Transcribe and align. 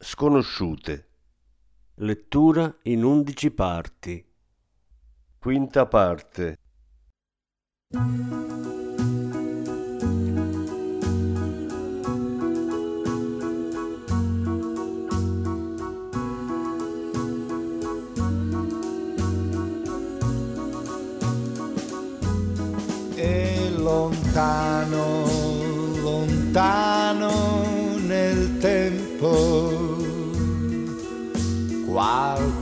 Sconosciute. 0.00 1.08
Lettura 1.96 2.72
in 2.82 3.02
undici 3.02 3.50
parti. 3.50 4.24
Quinta 5.40 5.86
parte. 5.86 6.56
E 23.16 23.70
lontano, 23.76 25.24
lontano 26.00 26.87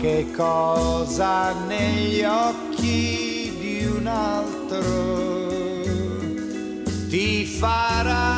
qualche 0.06 0.30
cosa 0.30 1.52
negli 1.66 2.22
occhi 2.22 3.56
di 3.58 3.86
un 3.86 4.06
altro 4.06 4.80
ti 7.08 7.44
farà 7.44 8.35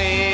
una 0.00 0.29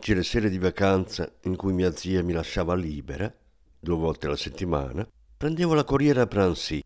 I 0.00 0.02
pomeriggi 0.02 0.12
e 0.12 0.14
le 0.14 0.22
sere 0.22 0.48
di 0.48 0.58
vacanza 0.58 1.30
in 1.42 1.56
cui 1.56 1.74
mia 1.74 1.94
zia 1.94 2.22
mi 2.22 2.32
lasciava 2.32 2.74
libera, 2.74 3.32
due 3.78 3.96
volte 3.96 4.26
alla 4.26 4.36
settimana, 4.36 5.06
prendevo 5.36 5.74
la 5.74 5.84
corriera 5.84 6.22
a 6.22 6.26
Prancy. 6.26 6.80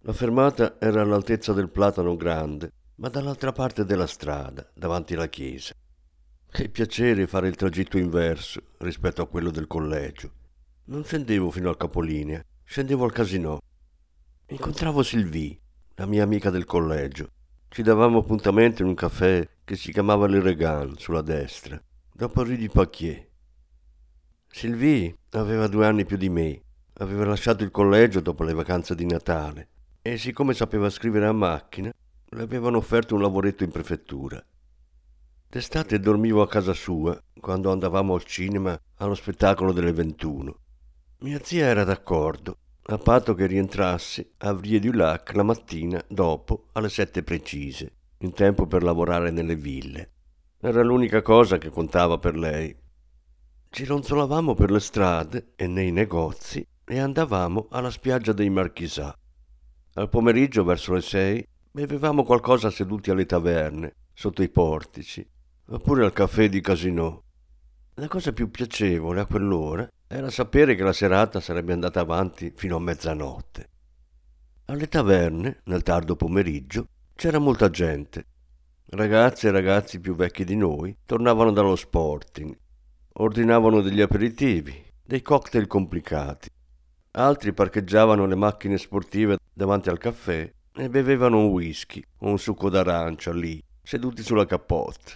La 0.00 0.12
fermata 0.12 0.78
era 0.78 1.00
all'altezza 1.00 1.54
del 1.54 1.70
Platano 1.70 2.14
Grande, 2.14 2.70
ma 2.96 3.08
dall'altra 3.08 3.52
parte 3.52 3.86
della 3.86 4.06
strada, 4.06 4.70
davanti 4.74 5.14
alla 5.14 5.28
chiesa. 5.28 5.72
Che 6.50 6.68
piacere 6.68 7.26
fare 7.26 7.48
il 7.48 7.56
tragitto 7.56 7.96
inverso 7.96 8.60
rispetto 8.78 9.22
a 9.22 9.28
quello 9.28 9.50
del 9.50 9.66
collegio. 9.66 10.30
Non 10.86 11.04
scendevo 11.04 11.50
fino 11.50 11.70
al 11.70 11.78
capolinea, 11.78 12.44
scendevo 12.64 13.04
al 13.04 13.12
casinò. 13.12 13.58
Incontravo 14.48 15.02
Sylvie, 15.02 15.58
la 15.94 16.04
mia 16.04 16.22
amica 16.22 16.50
del 16.50 16.66
collegio. 16.66 17.30
Ci 17.68 17.82
davamo 17.82 18.18
appuntamento 18.18 18.82
in 18.82 18.88
un 18.88 18.94
caffè 18.94 19.48
che 19.64 19.76
si 19.76 19.90
chiamava 19.90 20.26
Le 20.26 20.40
Regan, 20.40 20.98
sulla 20.98 21.22
destra, 21.22 21.82
dopo 22.14 22.44
Rue 22.44 22.58
du 22.58 22.68
Paquier. 22.68 23.26
Sylvie 24.48 25.16
aveva 25.30 25.66
due 25.66 25.86
anni 25.86 26.04
più 26.04 26.18
di 26.18 26.28
me, 26.28 26.60
aveva 26.94 27.24
lasciato 27.24 27.64
il 27.64 27.70
collegio 27.70 28.20
dopo 28.20 28.44
le 28.44 28.52
vacanze 28.52 28.94
di 28.94 29.06
Natale 29.06 29.68
e 30.02 30.18
siccome 30.18 30.52
sapeva 30.52 30.90
scrivere 30.90 31.26
a 31.26 31.32
macchina, 31.32 31.90
le 32.24 32.42
avevano 32.42 32.76
offerto 32.76 33.14
un 33.14 33.22
lavoretto 33.22 33.64
in 33.64 33.70
prefettura. 33.70 34.44
D'estate 35.48 36.00
dormivo 36.00 36.42
a 36.42 36.48
casa 36.48 36.74
sua 36.74 37.18
quando 37.40 37.72
andavamo 37.72 38.14
al 38.14 38.24
cinema 38.24 38.78
allo 38.96 39.14
spettacolo 39.14 39.72
delle 39.72 39.92
21. 39.92 40.56
Mia 41.20 41.40
zia 41.42 41.66
era 41.66 41.84
d'accordo, 41.84 42.58
a 42.84 42.98
patto 42.98 43.34
che 43.34 43.46
rientrassi 43.46 44.32
a 44.38 44.52
Vie 44.52 44.80
du 44.80 44.92
Lac 44.92 45.32
la 45.34 45.42
mattina 45.42 46.02
dopo 46.08 46.68
alle 46.72 46.88
sette 46.88 47.22
precise, 47.22 47.92
in 48.18 48.32
tempo 48.32 48.66
per 48.66 48.82
lavorare 48.82 49.30
nelle 49.30 49.56
ville. 49.56 50.10
Era 50.64 50.80
l'unica 50.84 51.22
cosa 51.22 51.58
che 51.58 51.70
contava 51.70 52.18
per 52.18 52.36
lei. 52.36 52.72
Ci 53.68 53.84
ronzolavamo 53.84 54.54
per 54.54 54.70
le 54.70 54.78
strade 54.78 55.54
e 55.56 55.66
nei 55.66 55.90
negozi 55.90 56.64
e 56.84 57.00
andavamo 57.00 57.66
alla 57.72 57.90
spiaggia 57.90 58.32
dei 58.32 58.48
Marchisà. 58.48 59.12
Al 59.94 60.08
pomeriggio, 60.08 60.62
verso 60.62 60.92
le 60.92 61.00
sei, 61.00 61.44
bevevamo 61.68 62.22
qualcosa 62.22 62.70
seduti 62.70 63.10
alle 63.10 63.26
taverne, 63.26 63.96
sotto 64.14 64.40
i 64.44 64.48
portici, 64.50 65.28
oppure 65.66 66.04
al 66.04 66.12
caffè 66.12 66.48
di 66.48 66.60
Casino. 66.60 67.24
La 67.94 68.06
cosa 68.06 68.32
più 68.32 68.48
piacevole 68.48 69.18
a 69.18 69.26
quell'ora 69.26 69.88
era 70.06 70.30
sapere 70.30 70.76
che 70.76 70.84
la 70.84 70.92
serata 70.92 71.40
sarebbe 71.40 71.72
andata 71.72 71.98
avanti 71.98 72.52
fino 72.54 72.76
a 72.76 72.80
mezzanotte. 72.80 73.68
Alle 74.66 74.86
taverne, 74.86 75.62
nel 75.64 75.82
tardo 75.82 76.14
pomeriggio, 76.14 76.86
c'era 77.16 77.40
molta 77.40 77.68
gente. 77.68 78.26
Ragazze 78.94 79.48
e 79.48 79.50
ragazzi 79.50 80.00
più 80.00 80.14
vecchi 80.14 80.44
di 80.44 80.54
noi 80.54 80.94
tornavano 81.06 81.50
dallo 81.50 81.76
sporting, 81.76 82.54
ordinavano 83.14 83.80
degli 83.80 84.02
aperitivi, 84.02 84.84
dei 85.02 85.22
cocktail 85.22 85.66
complicati. 85.66 86.50
Altri 87.12 87.54
parcheggiavano 87.54 88.26
le 88.26 88.34
macchine 88.34 88.76
sportive 88.76 89.38
davanti 89.50 89.88
al 89.88 89.96
caffè 89.96 90.52
e 90.74 90.88
bevevano 90.90 91.38
un 91.38 91.46
whisky 91.46 92.04
o 92.18 92.28
un 92.28 92.38
succo 92.38 92.68
d'arancia 92.68 93.32
lì, 93.32 93.64
seduti 93.82 94.22
sulla 94.22 94.44
cappotta. 94.44 95.12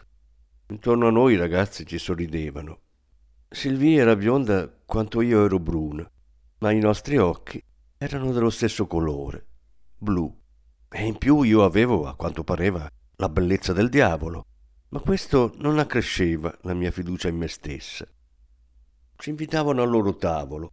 Intorno 0.68 1.08
a 1.08 1.10
noi 1.10 1.34
i 1.34 1.36
ragazzi 1.36 1.84
ci 1.84 1.98
sorridevano. 1.98 2.78
Sylvie 3.46 4.00
era 4.00 4.16
bionda 4.16 4.72
quanto 4.86 5.20
io 5.20 5.44
ero 5.44 5.58
bruna, 5.58 6.10
ma 6.60 6.70
i 6.70 6.78
nostri 6.78 7.18
occhi 7.18 7.62
erano 7.98 8.32
dello 8.32 8.48
stesso 8.48 8.86
colore, 8.86 9.44
blu. 9.98 10.34
E 10.88 11.04
in 11.04 11.18
più 11.18 11.42
io 11.42 11.62
avevo, 11.62 12.06
a 12.06 12.14
quanto 12.14 12.42
pareva, 12.42 12.90
la 13.18 13.30
bellezza 13.30 13.72
del 13.72 13.88
diavolo, 13.88 14.44
ma 14.90 15.00
questo 15.00 15.54
non 15.56 15.78
accresceva 15.78 16.54
la 16.62 16.74
mia 16.74 16.90
fiducia 16.90 17.28
in 17.28 17.36
me 17.36 17.48
stessa. 17.48 18.06
Ci 19.16 19.30
invitavano 19.30 19.80
al 19.80 19.88
loro 19.88 20.16
tavolo. 20.16 20.70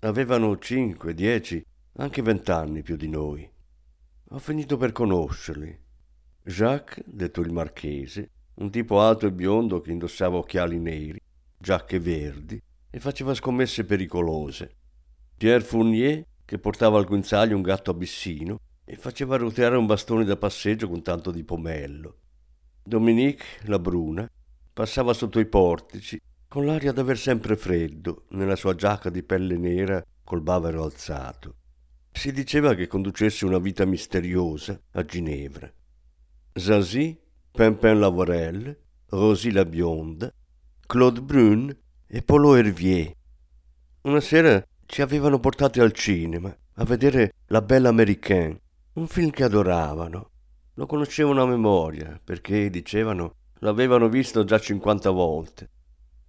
Avevano 0.00 0.56
cinque, 0.58 1.14
dieci, 1.14 1.64
anche 1.94 2.22
vent'anni 2.22 2.82
più 2.82 2.96
di 2.96 3.08
noi. 3.08 3.50
Ho 4.28 4.38
finito 4.38 4.76
per 4.76 4.92
conoscerli. 4.92 5.78
Jacques, 6.44 7.04
detto 7.04 7.40
il 7.40 7.52
marchese, 7.52 8.30
un 8.54 8.70
tipo 8.70 9.00
alto 9.00 9.26
e 9.26 9.32
biondo 9.32 9.80
che 9.80 9.90
indossava 9.90 10.36
occhiali 10.36 10.78
neri, 10.78 11.20
giacche 11.58 11.98
verdi 11.98 12.62
e 12.88 13.00
faceva 13.00 13.34
scommesse 13.34 13.84
pericolose. 13.84 14.76
Pierre 15.36 15.64
Fournier, 15.64 16.24
che 16.44 16.58
portava 16.58 16.98
al 16.98 17.06
guinzaglio 17.06 17.56
un 17.56 17.62
gatto 17.62 17.90
abissino 17.90 18.60
e 18.90 18.96
faceva 18.96 19.36
roteare 19.36 19.76
un 19.76 19.86
bastone 19.86 20.24
da 20.24 20.36
passeggio 20.36 20.88
con 20.88 21.00
tanto 21.00 21.30
di 21.30 21.44
pomello. 21.44 22.16
Dominique, 22.82 23.46
la 23.66 23.78
bruna, 23.78 24.28
passava 24.72 25.12
sotto 25.12 25.38
i 25.38 25.46
portici 25.46 26.20
con 26.48 26.66
l'aria 26.66 26.90
d'aver 26.90 27.16
sempre 27.16 27.56
freddo 27.56 28.24
nella 28.30 28.56
sua 28.56 28.74
giacca 28.74 29.08
di 29.08 29.22
pelle 29.22 29.56
nera 29.56 30.04
col 30.24 30.40
bavero 30.40 30.82
alzato. 30.82 31.54
Si 32.10 32.32
diceva 32.32 32.74
che 32.74 32.88
conducesse 32.88 33.46
una 33.46 33.60
vita 33.60 33.84
misteriosa 33.84 34.76
a 34.90 35.04
Ginevra. 35.04 35.72
Zazie, 36.54 37.16
Pimpin 37.52 38.00
Lavorel, 38.00 38.76
Rosie 39.10 39.52
la 39.52 39.64
bionda, 39.64 40.34
Claude 40.84 41.22
Brun 41.22 41.76
e 42.08 42.22
Polo 42.22 42.56
Hervier. 42.56 43.14
Una 44.02 44.20
sera 44.20 44.60
ci 44.84 45.00
avevano 45.00 45.38
portati 45.38 45.78
al 45.78 45.92
cinema 45.92 46.52
a 46.74 46.84
vedere 46.84 47.34
La 47.46 47.62
Belle 47.62 47.86
Américaine, 47.86 48.59
un 48.94 49.06
film 49.06 49.30
che 49.30 49.44
adoravano. 49.44 50.30
Lo 50.74 50.86
conoscevano 50.86 51.42
a 51.42 51.46
memoria 51.46 52.20
perché, 52.22 52.70
dicevano, 52.70 53.34
l'avevano 53.60 54.08
visto 54.08 54.44
già 54.44 54.58
50 54.58 55.10
volte. 55.10 55.70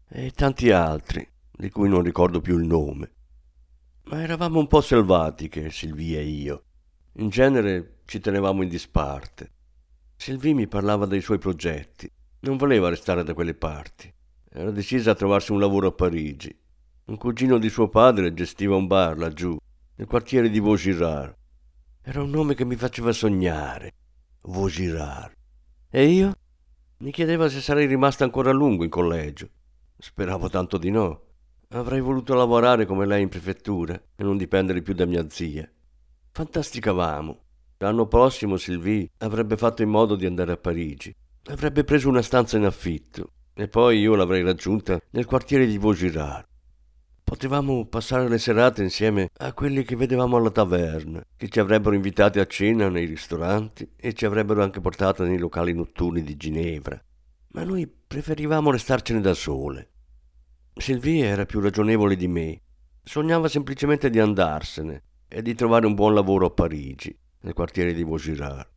E 0.07 0.31
tanti 0.31 0.71
altri, 0.71 1.27
di 1.51 1.69
cui 1.69 1.87
non 1.87 2.01
ricordo 2.01 2.41
più 2.41 2.57
il 2.57 2.65
nome. 2.65 3.11
Ma 4.05 4.21
eravamo 4.21 4.59
un 4.59 4.67
po' 4.67 4.81
selvatiche, 4.81 5.69
Sylvie 5.69 6.19
e 6.19 6.23
io. 6.23 6.63
In 7.13 7.29
genere 7.29 7.99
ci 8.05 8.19
tenevamo 8.19 8.63
in 8.63 8.69
disparte. 8.69 9.51
Sylvie 10.15 10.53
mi 10.53 10.67
parlava 10.67 11.05
dei 11.05 11.21
suoi 11.21 11.37
progetti. 11.37 12.11
Non 12.41 12.57
voleva 12.57 12.89
restare 12.89 13.23
da 13.23 13.33
quelle 13.33 13.53
parti. 13.53 14.13
Era 14.49 14.71
decisa 14.71 15.11
a 15.11 15.15
trovarsi 15.15 15.51
un 15.51 15.59
lavoro 15.59 15.87
a 15.87 15.91
Parigi 15.91 16.59
un 17.11 17.17
cugino 17.17 17.57
di 17.57 17.67
suo 17.67 17.89
padre 17.89 18.33
gestiva 18.33 18.75
un 18.75 18.87
bar 18.87 19.17
laggiù, 19.17 19.57
nel 19.95 20.07
quartiere 20.07 20.49
di 20.49 20.61
Vaugirard. 20.61 21.35
Era 22.03 22.23
un 22.23 22.31
nome 22.31 22.55
che 22.55 22.65
mi 22.65 22.75
faceva 22.75 23.11
sognare. 23.11 23.93
Vaugirard. 24.45 25.35
E 25.87 26.05
io? 26.05 26.33
Mi 26.97 27.11
chiedeva 27.11 27.47
se 27.47 27.61
sarei 27.61 27.85
rimasta 27.85 28.23
ancora 28.23 28.49
a 28.49 28.53
lungo 28.53 28.83
in 28.83 28.89
collegio. 28.89 29.47
Speravo 29.99 30.49
tanto 30.49 30.79
di 30.79 30.89
no. 30.89 31.21
Avrei 31.69 32.01
voluto 32.01 32.33
lavorare 32.33 32.87
come 32.87 33.05
lei 33.05 33.21
in 33.21 33.29
prefettura 33.29 33.93
e 34.15 34.23
non 34.23 34.35
dipendere 34.35 34.81
più 34.81 34.95
da 34.95 35.05
mia 35.05 35.29
zia. 35.29 35.69
Fantasticavamo. 36.31 37.39
L'anno 37.77 38.07
prossimo 38.07 38.57
Sylvie 38.57 39.11
avrebbe 39.19 39.55
fatto 39.55 39.83
in 39.83 39.89
modo 39.89 40.15
di 40.15 40.25
andare 40.25 40.53
a 40.53 40.57
Parigi. 40.57 41.15
Avrebbe 41.45 41.83
preso 41.83 42.09
una 42.09 42.23
stanza 42.23 42.57
in 42.57 42.65
affitto 42.65 43.33
e 43.53 43.67
poi 43.67 43.99
io 43.99 44.15
l'avrei 44.15 44.41
raggiunta 44.41 44.99
nel 45.11 45.25
quartiere 45.25 45.67
di 45.67 45.77
Vaugirard. 45.77 46.45
Potevamo 47.31 47.85
passare 47.85 48.27
le 48.27 48.37
serate 48.37 48.83
insieme 48.83 49.29
a 49.37 49.53
quelli 49.53 49.85
che 49.85 49.95
vedevamo 49.95 50.35
alla 50.35 50.51
taverna, 50.51 51.23
che 51.37 51.47
ci 51.47 51.61
avrebbero 51.61 51.95
invitati 51.95 52.39
a 52.39 52.45
cena 52.45 52.89
nei 52.89 53.05
ristoranti 53.05 53.89
e 53.95 54.11
ci 54.11 54.25
avrebbero 54.25 54.61
anche 54.61 54.81
portato 54.81 55.23
nei 55.23 55.37
locali 55.37 55.71
notturni 55.73 56.23
di 56.23 56.35
Ginevra. 56.35 57.01
Ma 57.53 57.63
noi 57.63 57.87
preferivamo 57.87 58.69
restarcene 58.69 59.21
da 59.21 59.33
sole. 59.33 59.91
Sylvie 60.75 61.23
era 61.23 61.45
più 61.45 61.61
ragionevole 61.61 62.17
di 62.17 62.27
me. 62.27 62.61
Sognava 63.01 63.47
semplicemente 63.47 64.09
di 64.09 64.19
andarsene 64.19 65.01
e 65.29 65.41
di 65.41 65.55
trovare 65.55 65.85
un 65.85 65.95
buon 65.95 66.13
lavoro 66.13 66.47
a 66.47 66.51
Parigi, 66.51 67.17
nel 67.43 67.53
quartiere 67.53 67.93
di 67.93 68.03
Vaugirard. 68.03 68.67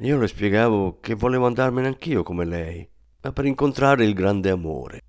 Io 0.00 0.18
le 0.18 0.28
spiegavo 0.28 1.00
che 1.00 1.14
volevo 1.14 1.46
andarmene 1.46 1.86
anch'io 1.86 2.22
come 2.22 2.44
lei, 2.44 2.86
ma 3.22 3.32
per 3.32 3.46
incontrare 3.46 4.04
il 4.04 4.12
grande 4.12 4.50
amore. 4.50 5.00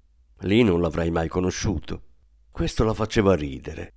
Lì 0.44 0.64
non 0.64 0.80
l'avrei 0.80 1.12
mai 1.12 1.28
conosciuto. 1.28 2.05
Questo 2.56 2.86
la 2.86 2.94
faceva 2.94 3.36
ridere. 3.36 3.96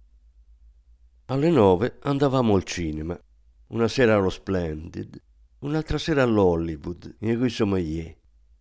Alle 1.27 1.49
nove 1.49 1.99
andavamo 2.03 2.57
al 2.57 2.65
cinema. 2.65 3.17
Una 3.69 3.87
sera 3.87 4.17
allo 4.17 4.31
Splendid, 4.31 5.17
un'altra 5.61 5.97
sera 5.97 6.25
all'Hollywood, 6.25 7.19
in 7.21 7.39
Rue 7.39 7.51
Sommelier, 7.51 8.17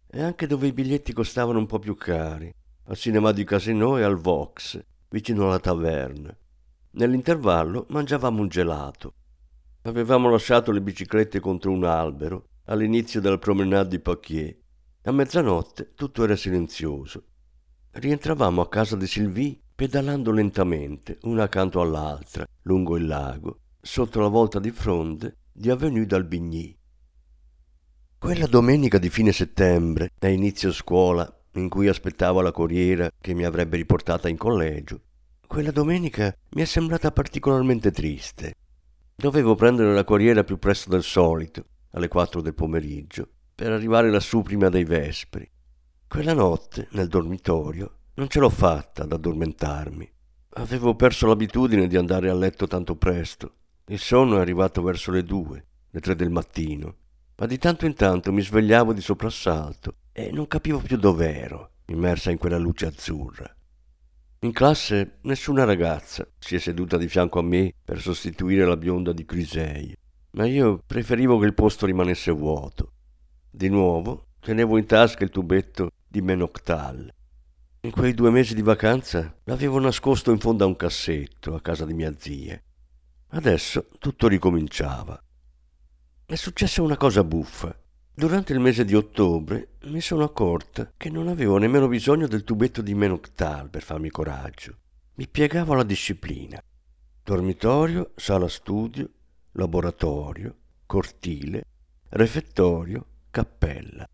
e 0.06 0.22
anche 0.22 0.46
dove 0.46 0.68
i 0.68 0.72
biglietti 0.72 1.14
costavano 1.14 1.58
un 1.58 1.66
po' 1.66 1.80
più 1.80 1.96
cari, 1.96 2.54
al 2.84 2.96
cinema 2.96 3.32
di 3.32 3.44
Casino 3.44 3.98
e 3.98 4.04
al 4.04 4.18
Vox, 4.18 4.80
vicino 5.10 5.46
alla 5.46 5.58
taverna. 5.58 6.38
Nell'intervallo 6.92 7.88
mangiavamo 7.90 8.40
un 8.40 8.50
gelato. 8.50 9.16
Avevamo 9.82 10.30
lasciato 10.30 10.72
le 10.72 10.84
biciclette 10.84 11.40
contro 11.40 11.72
un 11.72 11.86
albero 11.86 12.50
all'inizio 12.66 13.20
della 13.20 13.40
promenade 13.40 13.90
di 13.90 14.00
Paquier. 14.00 14.58
A 15.06 15.12
mezzanotte 15.12 15.96
tutto 15.96 16.24
era 16.24 16.36
silenzioso. 16.36 17.24
Rientravamo 17.94 18.62
a 18.62 18.70
casa 18.70 18.96
di 18.96 19.08
Sylvie 19.08 19.62
pedalando 19.78 20.32
lentamente, 20.32 21.20
una 21.26 21.44
accanto 21.44 21.80
all'altra, 21.82 22.48
lungo 22.64 22.98
il 22.98 23.06
lago, 23.06 23.60
sotto 23.80 24.20
la 24.20 24.28
volta 24.28 24.60
di 24.60 24.72
fronte 24.72 25.38
di 25.52 25.70
Avenue 25.70 26.08
d'Albigny. 26.08 26.76
Quella 28.18 28.48
domenica 28.48 28.98
di 28.98 29.12
fine 29.12 29.32
settembre, 29.32 30.10
a 30.18 30.30
inizio 30.30 30.72
scuola, 30.72 31.32
in 31.54 31.70
cui 31.70 31.88
aspettavo 31.88 32.42
la 32.42 32.52
corriera 32.52 33.12
che 33.22 33.36
mi 33.36 33.46
avrebbe 33.46 33.78
riportata 33.78 34.28
in 34.28 34.38
collegio, 34.38 35.00
quella 35.46 35.70
domenica 35.70 36.36
mi 36.54 36.64
è 36.64 36.66
sembrata 36.66 37.12
particolarmente 37.12 37.92
triste. 37.92 38.56
Dovevo 39.16 39.54
prendere 39.54 39.94
la 39.94 40.04
corriera 40.04 40.44
più 40.44 40.58
presto 40.58 40.90
del 40.90 41.04
solito, 41.04 41.66
alle 41.92 42.08
quattro 42.08 42.42
del 42.42 42.56
pomeriggio, 42.56 43.30
per 43.54 43.72
arrivare 43.72 44.10
lassù 44.10 44.42
prima 44.42 44.70
dei 44.70 44.86
vespri. 44.86 45.48
Quella 46.08 46.34
notte, 46.34 46.88
nel 46.94 47.10
dormitorio, 47.10 47.97
non 48.18 48.30
ce 48.30 48.40
l'ho 48.40 48.50
fatta 48.50 49.04
ad 49.04 49.12
addormentarmi. 49.12 50.12
Avevo 50.56 50.96
perso 50.96 51.28
l'abitudine 51.28 51.88
di 51.88 51.98
andare 51.98 52.30
a 52.30 52.34
letto 52.34 52.66
tanto 52.66 52.96
presto. 52.96 53.54
Il 53.86 54.00
sonno 54.00 54.38
è 54.38 54.40
arrivato 54.40 54.82
verso 54.82 55.12
le 55.12 55.24
due, 55.24 55.64
le 55.92 56.00
tre 56.00 56.16
del 56.16 56.32
mattino, 56.32 56.96
ma 57.36 57.46
di 57.46 57.60
tanto 57.60 57.86
in 57.86 57.94
tanto 57.94 58.34
mi 58.34 58.42
svegliavo 58.42 58.92
di 58.92 59.02
soprassalto 59.02 59.98
e 60.12 60.32
non 60.32 60.48
capivo 60.48 60.80
più 60.80 60.98
dov'ero, 60.98 61.74
immersa 61.86 62.32
in 62.32 62.40
quella 62.40 62.58
luce 62.58 62.88
azzurra. 62.88 63.56
In 64.40 64.52
classe 64.52 65.20
nessuna 65.22 65.64
ragazza 65.64 66.28
si 66.40 66.56
è 66.56 66.60
seduta 66.60 66.98
di 66.98 67.08
fianco 67.08 67.38
a 67.38 67.44
me 67.44 67.72
per 67.84 68.02
sostituire 68.02 68.66
la 68.66 68.78
bionda 68.78 69.14
di 69.14 69.26
Crisei, 69.26 69.96
ma 70.32 70.48
io 70.48 70.82
preferivo 70.86 71.38
che 71.38 71.46
il 71.46 71.54
posto 71.54 71.86
rimanesse 71.86 72.32
vuoto. 72.32 72.94
Di 73.48 73.70
nuovo 73.70 74.30
tenevo 74.40 74.78
in 74.78 74.88
tasca 74.88 75.24
il 75.24 75.30
tubetto 75.30 75.92
di 76.08 76.22
Menoctal 76.22 77.14
in 77.88 77.94
quei 77.94 78.14
due 78.14 78.30
mesi 78.32 78.54
di 78.54 78.62
vacanza 78.62 79.34
l'avevo 79.46 79.80
nascosto 79.80 80.32
in 80.32 80.40
fondo 80.40 80.66
a 80.66 80.68
un 80.68 80.76
cassetto 80.76 81.56
a 81.56 81.62
casa 81.62 81.86
di 81.86 81.94
mia 81.94 82.14
zia. 82.18 82.62
Adesso 83.30 83.88
tutto 83.98 84.28
ricominciava. 84.28 85.18
È 86.26 86.36
successa 86.36 86.82
una 86.82 86.98
cosa 86.98 87.24
buffa. 87.24 87.74
Durante 88.14 88.52
il 88.52 88.60
mese 88.60 88.84
di 88.84 88.94
ottobre 88.94 89.76
mi 89.84 90.02
sono 90.02 90.26
accorta 90.26 90.92
che 90.98 91.10
non 91.10 91.30
avevo 91.30 91.58
nemmeno 91.58 91.88
bisogno 91.88 92.28
del 92.28 92.44
tubetto 92.44 92.82
di 92.82 92.94
Menoctal 92.94 93.70
per 93.70 93.84
farmi 93.84 94.10
coraggio. 94.10 94.76
Mi 95.14 95.28
piegavo 95.30 95.72
alla 95.72 95.84
disciplina. 95.84 96.62
Dormitorio, 97.24 98.12
sala 98.16 98.50
studio, 98.50 99.10
laboratorio, 99.54 100.54
cortile, 100.86 101.64
refettorio, 102.10 103.06
cappella. 103.32 104.06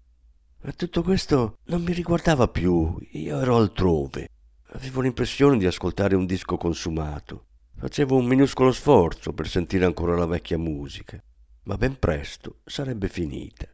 Ma 0.66 0.72
tutto 0.72 1.04
questo 1.04 1.58
non 1.66 1.84
mi 1.84 1.92
riguardava 1.92 2.48
più, 2.48 2.98
io 3.12 3.40
ero 3.42 3.58
altrove. 3.58 4.30
Avevo 4.68 5.02
l'impressione 5.02 5.58
di 5.58 5.66
ascoltare 5.66 6.16
un 6.16 6.26
disco 6.26 6.56
consumato. 6.56 7.48
Facevo 7.76 8.16
un 8.16 8.26
minuscolo 8.26 8.72
sforzo 8.72 9.34
per 9.34 9.50
sentire 9.50 9.84
ancora 9.84 10.16
la 10.16 10.26
vecchia 10.26 10.58
musica, 10.58 11.22
ma 11.64 11.76
ben 11.76 12.00
presto 12.00 12.60
sarebbe 12.64 13.10
finita. 13.10 13.68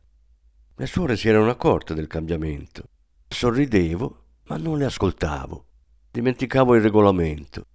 Le 0.76 0.86
suore 0.88 1.16
si 1.16 1.30
erano 1.30 1.52
accorte 1.52 1.94
del 1.94 2.08
cambiamento. 2.08 2.86
Sorridevo, 3.28 4.24
ma 4.46 4.58
non 4.58 4.80
le 4.80 4.86
ascoltavo. 4.86 5.66
Dimenticavo 6.10 6.74
il 6.74 6.82
regolamento. 6.82 7.66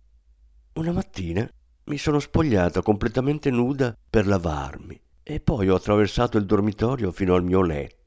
Una 0.72 0.90
mattina 0.90 1.48
mi 1.84 1.98
sono 1.98 2.18
spogliata 2.18 2.82
completamente 2.82 3.50
nuda 3.50 3.96
per 4.10 4.26
lavarmi 4.26 5.00
e 5.22 5.38
poi 5.38 5.68
ho 5.68 5.76
attraversato 5.76 6.36
il 6.36 6.46
dormitorio 6.46 7.12
fino 7.12 7.36
al 7.36 7.44
mio 7.44 7.62
letto 7.62 8.03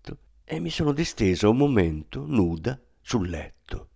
e 0.49 0.61
mi 0.61 0.69
sono 0.69 0.93
distesa 0.93 1.49
un 1.49 1.57
momento, 1.57 2.23
nuda, 2.25 2.79
sul 3.01 3.27
letto. 3.27 3.89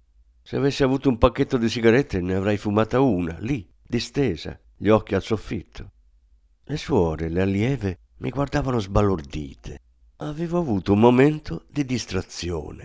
Se 0.43 0.57
avessi 0.57 0.83
avuto 0.83 1.07
un 1.07 1.17
pacchetto 1.17 1.55
di 1.55 1.69
sigarette 1.69 2.19
ne 2.19 2.33
avrei 2.33 2.57
fumata 2.57 2.99
una, 2.99 3.37
lì, 3.39 3.65
distesa, 3.81 4.59
gli 4.75 4.89
occhi 4.89 5.15
al 5.15 5.23
soffitto. 5.23 5.91
Le 6.65 6.75
suore, 6.75 7.29
le 7.29 7.41
allieve, 7.41 7.99
mi 8.17 8.31
guardavano 8.31 8.79
sbalordite. 8.79 9.79
Avevo 10.17 10.59
avuto 10.59 10.91
un 10.91 10.99
momento 10.99 11.67
di 11.69 11.85
distrazione. 11.85 12.83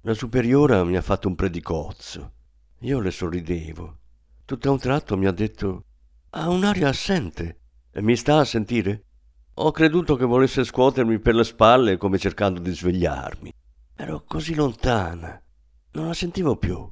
La 0.00 0.14
superiora 0.14 0.82
mi 0.82 0.96
ha 0.96 1.02
fatto 1.02 1.28
un 1.28 1.34
predicozzo. 1.34 2.32
Io 2.80 3.00
le 3.00 3.10
sorridevo. 3.10 3.98
Tutto 4.46 4.68
a 4.70 4.72
un 4.72 4.78
tratto 4.78 5.18
mi 5.18 5.26
ha 5.26 5.30
detto: 5.30 5.84
Ha 6.30 6.48
un'aria 6.48 6.88
assente. 6.88 7.58
Mi 7.96 8.16
sta 8.16 8.38
a 8.38 8.44
sentire? 8.46 9.04
Ho 9.58 9.70
creduto 9.70 10.16
che 10.16 10.24
volesse 10.24 10.64
scuotermi 10.64 11.20
per 11.20 11.36
le 11.36 11.44
spalle 11.44 11.96
come 11.96 12.18
cercando 12.18 12.58
di 12.58 12.74
svegliarmi. 12.74 13.52
Ero 13.94 14.24
così 14.26 14.52
lontana. 14.52 15.40
Non 15.92 16.08
la 16.08 16.12
sentivo 16.12 16.56
più. 16.56 16.90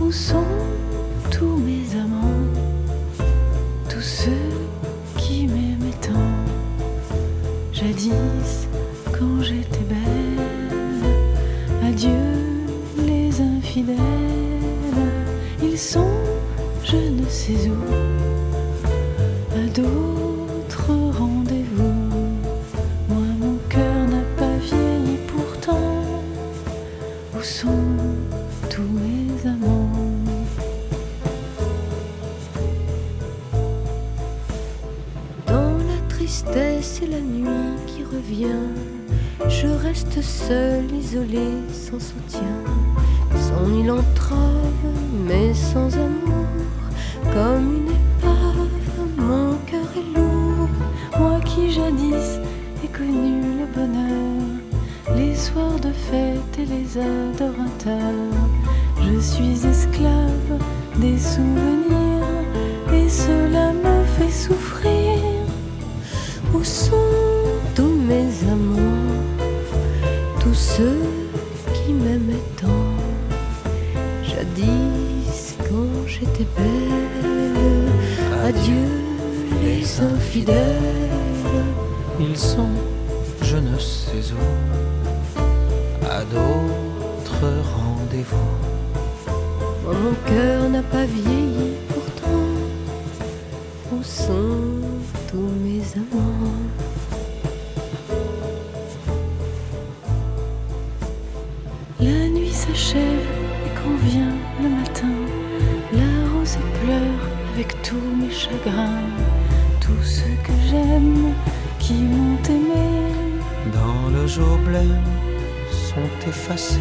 Où 0.00 0.10
sont 0.10 0.44
tous 1.30 1.56
mes 1.58 1.81
Jadis, 7.84 8.68
quand 9.12 9.42
j'étais 9.42 9.84
belle, 9.88 10.38
adieu 11.84 12.10
les 13.04 13.40
infidèles, 13.40 13.96
ils 15.60 15.78
sont 15.78 16.06
je 16.84 16.96
ne 16.96 17.28
sais 17.28 17.68
où, 17.68 17.82
à 19.56 19.68
sans 41.12 42.00
soutien, 42.00 42.56
sans 43.36 43.68
ni 43.68 43.82
l'entrave, 43.86 44.86
mais 45.28 45.52
sans 45.52 45.94
amour, 45.94 46.46
comme 47.34 47.76
une 47.76 47.90
épave, 47.90 49.18
mon 49.18 49.56
cœur 49.66 49.86
est 49.94 50.18
lourd. 50.18 50.70
Moi 51.18 51.38
qui 51.44 51.70
jadis 51.70 52.40
ai 52.82 52.88
connu 52.88 53.42
le 53.42 53.66
bonheur, 53.74 55.14
les 55.14 55.36
soirs 55.36 55.78
de 55.80 55.92
fête 55.92 56.58
et 56.58 56.64
les 56.64 56.96
adorateurs, 56.96 58.32
je 59.02 59.20
suis 59.20 59.66
esclave 59.66 60.58
des 60.96 61.18
souvenirs, 61.18 62.24
et 62.94 63.08
cela 63.10 63.72
me 63.74 64.02
fait 64.16 64.30
souffrir. 64.30 65.18
Ceux 70.62 71.02
qui 71.74 71.92
m'aimaient 71.92 72.48
tant 72.60 72.94
Jadis, 74.22 75.56
quand 75.68 76.06
j'étais 76.06 76.46
belle, 76.56 77.90
adieu 78.44 78.88
les 79.64 79.84
infidèles. 80.00 81.10
Ils 82.20 82.38
sont 82.38 82.76
je 83.42 83.56
ne 83.56 83.78
sais 83.78 84.32
où, 84.32 85.38
à 86.08 86.20
d'autres 86.32 87.48
rendez-vous. 87.76 88.52
Moi, 89.84 89.94
mon 90.04 90.14
cœur 90.30 90.70
n'a 90.70 90.82
pas 90.82 91.04
vieilli 91.04 91.72
pourtant. 91.88 92.48
Où 93.92 94.02
sont 94.02 94.60
tous 95.28 95.52
mes 95.64 95.82
amants? 95.96 96.61
Tous 109.80 110.02
ceux 110.02 110.36
que 110.44 110.52
j'aime 110.68 111.34
qui 111.78 111.94
m'ont 111.94 112.38
aimé. 112.48 113.12
Dans 113.72 114.10
le 114.16 114.26
jour 114.26 114.56
blême 114.58 115.02
sont 115.70 116.28
effacés. 116.28 116.78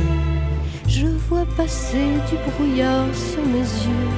Je 0.87 1.07
vois 1.07 1.45
passer 1.57 2.07
du 2.29 2.37
brouillard 2.51 3.07
sur 3.13 3.43
mes 3.45 3.59
yeux. 3.59 4.09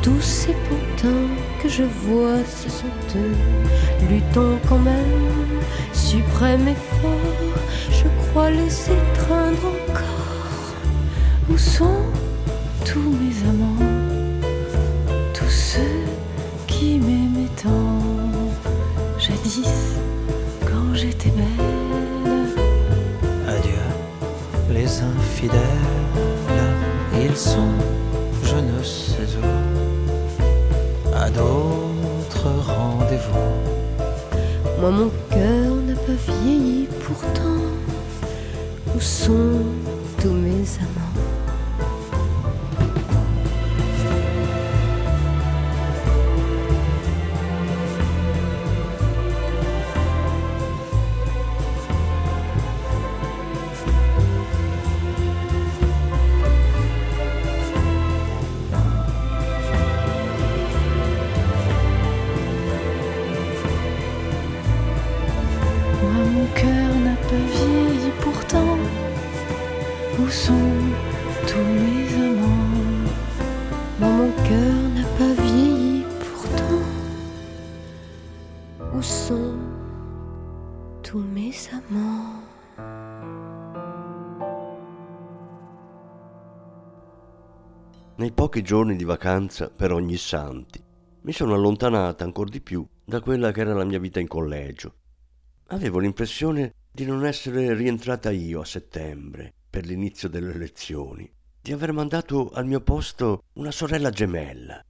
Tous 0.00 0.20
ces 0.20 0.54
potins 0.68 1.28
que 1.62 1.68
je 1.68 1.82
vois, 1.82 2.38
ce 2.46 2.70
sont 2.70 3.16
eux. 3.16 3.36
Luttons 4.10 4.58
quand 4.68 4.78
même, 4.78 5.60
suprême 5.92 6.66
effort. 6.68 7.58
Je 7.90 8.04
crois 8.22 8.50
les 8.50 8.90
étreindre 8.90 9.66
encore. 9.66 10.74
Où 11.50 11.58
sont 11.58 12.02
tous 12.84 13.00
mes 13.00 13.48
amants? 13.48 14.01
Jadis, 19.18 19.96
quand 20.64 20.94
j'étais 20.94 21.30
belle. 21.30 22.56
Adieu, 23.46 23.84
les 24.70 25.00
infidèles, 25.00 25.60
ils 27.20 27.36
sont 27.36 27.74
je 28.42 28.56
ne 28.56 28.82
sais 28.82 29.36
où, 29.38 31.14
à 31.14 31.30
d'autres 31.30 32.48
rendez-vous. 32.66 33.52
Moi 34.80 34.90
mon 34.90 35.10
cœur 35.30 35.74
n'a 35.86 35.94
pas 35.94 36.18
vieilli 36.28 36.88
pourtant. 37.06 37.62
Où 38.94 39.00
sont 39.00 39.62
tous 40.20 40.32
mes 40.32 40.66
amants? 40.80 41.11
Pochi 88.52 88.64
giorni 88.64 88.96
di 88.96 89.04
vacanza 89.04 89.70
per 89.70 89.92
ogni 89.92 90.18
santi 90.18 90.78
mi 91.22 91.32
sono 91.32 91.54
allontanata 91.54 92.22
ancora 92.22 92.50
di 92.50 92.60
più 92.60 92.86
da 93.02 93.22
quella 93.22 93.50
che 93.50 93.62
era 93.62 93.72
la 93.72 93.84
mia 93.84 93.98
vita 93.98 94.20
in 94.20 94.26
collegio. 94.28 94.96
Avevo 95.68 95.98
l'impressione 95.98 96.74
di 96.92 97.06
non 97.06 97.24
essere 97.24 97.72
rientrata 97.72 98.30
io 98.30 98.60
a 98.60 98.66
settembre 98.66 99.54
per 99.70 99.86
l'inizio 99.86 100.28
delle 100.28 100.52
lezioni, 100.52 101.32
di 101.62 101.72
aver 101.72 101.92
mandato 101.92 102.50
al 102.50 102.66
mio 102.66 102.82
posto 102.82 103.44
una 103.54 103.70
sorella 103.70 104.10
gemella. 104.10 104.84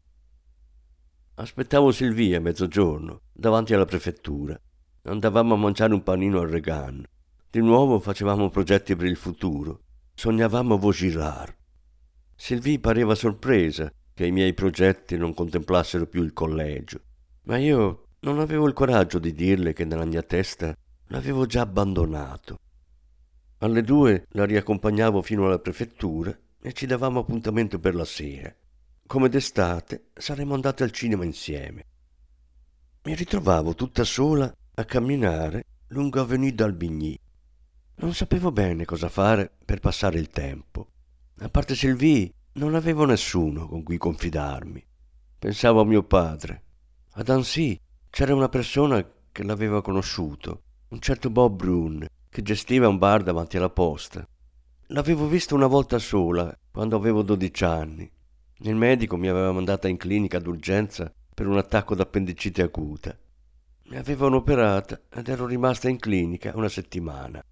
Aspettavo 1.35 1.93
Silvia 1.93 2.39
a 2.39 2.41
mezzogiorno 2.41 3.21
davanti 3.33 3.75
alla 3.75 3.85
prefettura. 3.85 4.61
Andavamo 5.03 5.55
a 5.55 5.59
mangiare 5.59 5.95
un 5.95 6.03
panino 6.03 6.41
al 6.41 6.49
Regan. 6.49 7.05
Di 7.49 7.61
nuovo 7.61 8.01
facevamo 8.01 8.51
progetti 8.51 8.97
per 8.97 9.07
il 9.07 9.17
futuro. 9.17 9.83
Sognavamo 10.15 10.77
Vaugirard. 10.79 11.61
Sylvie 12.35 12.81
pareva 12.81 13.15
sorpresa 13.15 13.93
che 14.15 14.27
i 14.27 14.33
miei 14.33 14.55
progetti 14.55 15.17
non 15.17 15.35
contemplassero 15.35 16.07
più 16.07 16.23
il 16.23 16.33
collegio, 16.33 17.01
ma 17.45 17.57
io 17.57 18.09
non 18.21 18.39
avevo 18.39 18.67
il 18.67 18.73
coraggio 18.73 19.19
di 19.19 19.33
dirle 19.33 19.73
che 19.73 19.85
nella 19.85 20.05
mia 20.05 20.23
testa 20.23 20.77
l'avevo 21.09 21.47
già 21.47 21.63
abbandonato. 21.63 22.59
Alle 23.59 23.83
due 23.83 24.27
la 24.31 24.45
riaccompagnavo 24.45 25.23
fino 25.23 25.47
alla 25.47 25.59
prefettura 25.59 26.37
e 26.61 26.73
ci 26.73 26.87
davamo 26.87 27.21
appuntamento 27.21 27.79
per 27.79 27.95
la 27.95 28.05
sera. 28.05 28.55
Come 29.07 29.29
d'estate 29.29 30.11
saremmo 30.15 30.55
andati 30.55 30.83
al 30.83 30.91
cinema 30.91 31.25
insieme. 31.25 31.85
Mi 33.05 33.15
ritrovavo 33.15 33.75
tutta 33.75 34.05
sola 34.05 34.53
a 34.75 34.85
camminare 34.85 35.65
lungo 35.89 36.21
Avenue 36.21 36.55
d'Albigny. 36.55 37.19
Non 37.97 38.15
sapevo 38.15 38.53
bene 38.53 38.85
cosa 38.85 39.09
fare 39.09 39.51
per 39.65 39.81
passare 39.81 40.19
il 40.19 40.29
tempo. 40.29 40.92
A 41.39 41.49
parte 41.49 41.75
Sylvie, 41.75 42.33
non 42.55 42.75
avevo 42.75 43.05
nessuno 43.05 43.67
con 43.67 43.83
cui 43.83 43.97
confidarmi. 43.97 44.85
Pensavo 45.39 45.81
a 45.81 45.85
mio 45.85 46.03
padre. 46.03 46.63
Ad 47.13 47.29
Annecy 47.29 47.79
c'era 48.11 48.35
una 48.35 48.49
persona 48.49 49.05
che 49.33 49.43
l'aveva 49.43 49.83
conosciuto, 49.83 50.63
un 50.89 51.01
certo 51.01 51.31
Bob 51.31 51.57
Brun, 51.57 52.07
che 52.29 52.43
gestiva 52.43 52.89
un 52.89 52.99
bar 52.99 53.23
davanti 53.23 53.57
alla 53.57 53.71
posta. 53.71 54.27
L'avevo 54.89 55.27
visto 55.27 55.55
una 55.55 55.67
volta 55.67 55.99
sola, 55.99 56.57
quando 56.71 56.97
avevo 56.97 57.23
12 57.23 57.65
anni. 57.65 58.11
Il 58.59 58.77
medico 58.77 59.17
mi 59.17 59.29
aveva 59.29 59.51
mandata 59.51 59.89
in 59.89 59.97
clinica 59.97 60.39
d'urgenza 60.39 61.13
per 61.35 61.49
un 61.49 61.57
attacco 61.57 61.95
d'appendicite 61.95 62.63
acuta. 62.63 63.19
Mi 63.85 63.97
avevano 63.97 64.37
operata 64.37 65.01
ed 65.13 65.29
ero 65.29 65.47
rimasta 65.47 65.89
in 65.89 65.99
clinica 65.99 66.53
una 66.55 66.69
settimana. 66.69 67.43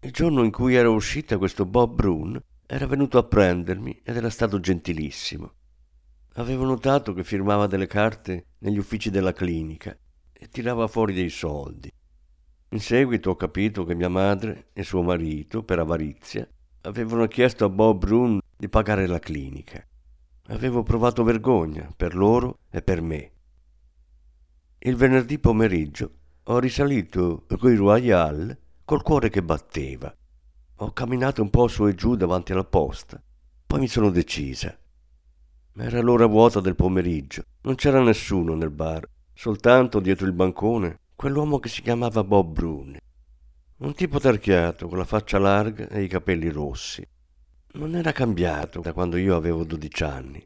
Il 0.00 0.10
giorno 0.10 0.42
in 0.42 0.50
cui 0.50 0.74
era 0.74 0.90
uscita 0.90 1.38
questo 1.38 1.64
Bob 1.66 1.94
Brun 1.94 2.42
era 2.66 2.86
venuto 2.86 3.18
a 3.18 3.24
prendermi 3.24 4.00
ed 4.02 4.16
era 4.16 4.30
stato 4.30 4.60
gentilissimo. 4.60 5.52
Avevo 6.34 6.64
notato 6.64 7.12
che 7.12 7.24
firmava 7.24 7.66
delle 7.66 7.86
carte 7.86 8.46
negli 8.58 8.78
uffici 8.78 9.10
della 9.10 9.32
clinica 9.32 9.96
e 10.32 10.48
tirava 10.48 10.86
fuori 10.86 11.12
dei 11.12 11.28
soldi. 11.28 11.92
In 12.70 12.80
seguito 12.80 13.30
ho 13.30 13.36
capito 13.36 13.84
che 13.84 13.94
mia 13.94 14.08
madre 14.08 14.68
e 14.72 14.82
suo 14.82 15.02
marito, 15.02 15.62
per 15.62 15.78
avarizia, 15.78 16.48
avevano 16.82 17.26
chiesto 17.26 17.66
a 17.66 17.68
Bob 17.68 17.98
Brun 17.98 18.40
di 18.56 18.68
pagare 18.68 19.06
la 19.06 19.18
clinica. 19.18 19.86
Avevo 20.46 20.82
provato 20.82 21.22
vergogna 21.22 21.92
per 21.94 22.14
loro 22.14 22.60
e 22.70 22.80
per 22.80 23.02
me. 23.02 23.30
Il 24.78 24.96
venerdì 24.96 25.38
pomeriggio 25.38 26.10
ho 26.44 26.58
risalito 26.58 27.44
Rue 27.46 27.76
Royale 27.76 28.58
col 28.84 29.02
cuore 29.02 29.28
che 29.28 29.42
batteva. 29.42 30.12
Ho 30.82 30.92
camminato 30.92 31.42
un 31.42 31.48
po' 31.48 31.68
su 31.68 31.86
e 31.86 31.94
giù 31.94 32.16
davanti 32.16 32.50
alla 32.50 32.64
posta, 32.64 33.22
poi 33.68 33.78
mi 33.78 33.86
sono 33.86 34.10
decisa. 34.10 34.76
Era 35.76 36.00
l'ora 36.00 36.26
vuota 36.26 36.58
del 36.58 36.74
pomeriggio, 36.74 37.44
non 37.60 37.76
c'era 37.76 38.02
nessuno 38.02 38.56
nel 38.56 38.70
bar, 38.70 39.08
soltanto 39.32 40.00
dietro 40.00 40.26
il 40.26 40.32
bancone 40.32 40.98
quell'uomo 41.14 41.60
che 41.60 41.68
si 41.68 41.82
chiamava 41.82 42.24
Bob 42.24 42.52
Brune. 42.52 43.00
Un 43.76 43.94
tipo 43.94 44.18
tarchiato, 44.18 44.88
con 44.88 44.98
la 44.98 45.04
faccia 45.04 45.38
larga 45.38 45.86
e 45.86 46.02
i 46.02 46.08
capelli 46.08 46.48
rossi. 46.48 47.06
Non 47.74 47.94
era 47.94 48.10
cambiato 48.10 48.80
da 48.80 48.92
quando 48.92 49.16
io 49.16 49.36
avevo 49.36 49.62
dodici 49.62 50.02
anni. 50.02 50.44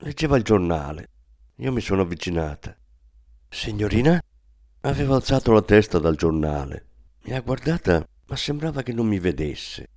Leggeva 0.00 0.36
il 0.36 0.42
giornale. 0.42 1.08
Io 1.56 1.72
mi 1.72 1.80
sono 1.80 2.02
avvicinata. 2.02 2.76
Signorina? 3.48 4.20
Aveva 4.82 5.14
alzato 5.14 5.50
la 5.52 5.62
testa 5.62 5.98
dal 5.98 6.16
giornale. 6.16 6.88
Mi 7.22 7.32
ha 7.32 7.40
guardata, 7.40 8.06
ma 8.32 8.38
sembrava 8.38 8.82
che 8.82 8.94
non 8.94 9.06
mi 9.06 9.18
vedesse. 9.18 9.88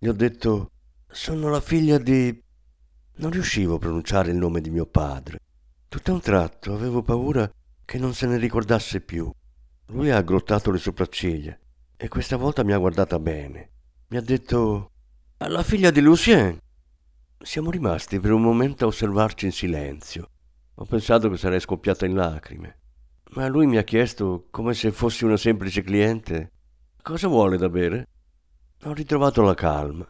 Gli 0.00 0.08
ho 0.08 0.12
detto: 0.12 0.72
Sono 1.06 1.48
la 1.48 1.60
figlia 1.60 1.96
di. 1.98 2.36
Non 3.18 3.30
riuscivo 3.30 3.76
a 3.76 3.78
pronunciare 3.78 4.32
il 4.32 4.36
nome 4.36 4.60
di 4.60 4.68
mio 4.68 4.84
padre. 4.84 5.38
Tutto 5.86 6.10
a 6.10 6.14
un 6.14 6.20
tratto 6.20 6.74
avevo 6.74 7.02
paura 7.02 7.48
che 7.84 7.98
non 7.98 8.14
se 8.14 8.26
ne 8.26 8.36
ricordasse 8.36 9.00
più. 9.00 9.30
Lui 9.90 10.10
ha 10.10 10.16
aggrottato 10.16 10.72
le 10.72 10.78
sopracciglia 10.78 11.56
e 11.96 12.08
questa 12.08 12.36
volta 12.36 12.64
mi 12.64 12.72
ha 12.72 12.78
guardata 12.78 13.20
bene. 13.20 13.70
Mi 14.08 14.16
ha 14.16 14.22
detto: 14.22 14.90
La 15.36 15.62
figlia 15.62 15.92
di 15.92 16.00
Lucien. 16.00 16.58
Siamo 17.40 17.70
rimasti 17.70 18.18
per 18.18 18.32
un 18.32 18.42
momento 18.42 18.86
a 18.86 18.88
osservarci 18.88 19.46
in 19.46 19.52
silenzio. 19.52 20.30
Ho 20.74 20.84
pensato 20.84 21.30
che 21.30 21.36
sarei 21.36 21.60
scoppiata 21.60 22.06
in 22.06 22.16
lacrime. 22.16 22.78
Ma 23.34 23.46
lui 23.46 23.66
mi 23.68 23.76
ha 23.76 23.84
chiesto, 23.84 24.48
come 24.50 24.74
se 24.74 24.90
fossi 24.90 25.24
una 25.24 25.36
semplice 25.36 25.82
cliente, 25.82 26.54
cosa 27.08 27.26
vuole 27.26 27.56
da 27.56 27.70
bere? 27.70 28.08
Ho 28.82 28.92
ritrovato 28.92 29.40
la 29.40 29.54
calma. 29.54 30.06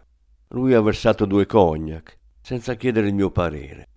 Lui 0.48 0.74
ha 0.74 0.80
versato 0.80 1.26
due 1.26 1.46
cognac, 1.46 2.18
senza 2.40 2.74
chiedere 2.74 3.06
il 3.06 3.14
mio 3.14 3.30
parere. 3.30 3.88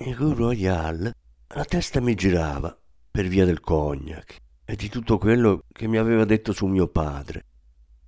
In 0.00 0.14
Rue 0.14 0.34
Royale 0.34 1.14
la 1.54 1.64
testa 1.64 2.02
mi 2.02 2.14
girava 2.14 2.78
per 3.10 3.28
via 3.28 3.46
del 3.46 3.60
cognac 3.60 4.36
e 4.62 4.76
di 4.76 4.90
tutto 4.90 5.16
quello 5.16 5.62
che 5.72 5.86
mi 5.86 5.96
aveva 5.96 6.26
detto 6.26 6.52
su 6.52 6.66
mio 6.66 6.88
padre. 6.88 7.46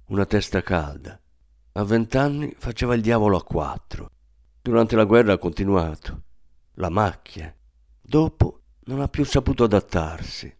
Una 0.08 0.26
testa 0.26 0.60
calda. 0.60 1.18
A 1.72 1.82
vent'anni 1.82 2.54
faceva 2.58 2.94
il 2.94 3.00
diavolo 3.00 3.38
a 3.38 3.42
quattro. 3.42 4.10
Durante 4.60 4.96
la 4.96 5.04
guerra 5.04 5.32
ha 5.32 5.38
continuato. 5.38 6.24
La 6.74 6.90
macchia. 6.90 7.56
Dopo 8.02 8.64
non 8.84 9.00
ha 9.00 9.08
più 9.08 9.24
saputo 9.24 9.64
adattarsi. 9.64 10.54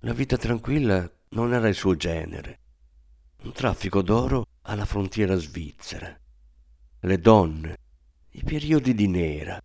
La 0.00 0.12
vita 0.12 0.36
tranquilla 0.36 1.10
non 1.32 1.52
era 1.52 1.68
il 1.68 1.74
suo 1.74 1.94
genere. 1.94 2.58
Un 3.42 3.52
traffico 3.52 4.02
d'oro 4.02 4.46
alla 4.62 4.84
frontiera 4.84 5.36
svizzera. 5.36 6.18
Le 7.00 7.18
donne, 7.18 7.76
i 8.30 8.42
periodi 8.42 8.94
di 8.94 9.06
nera. 9.06 9.60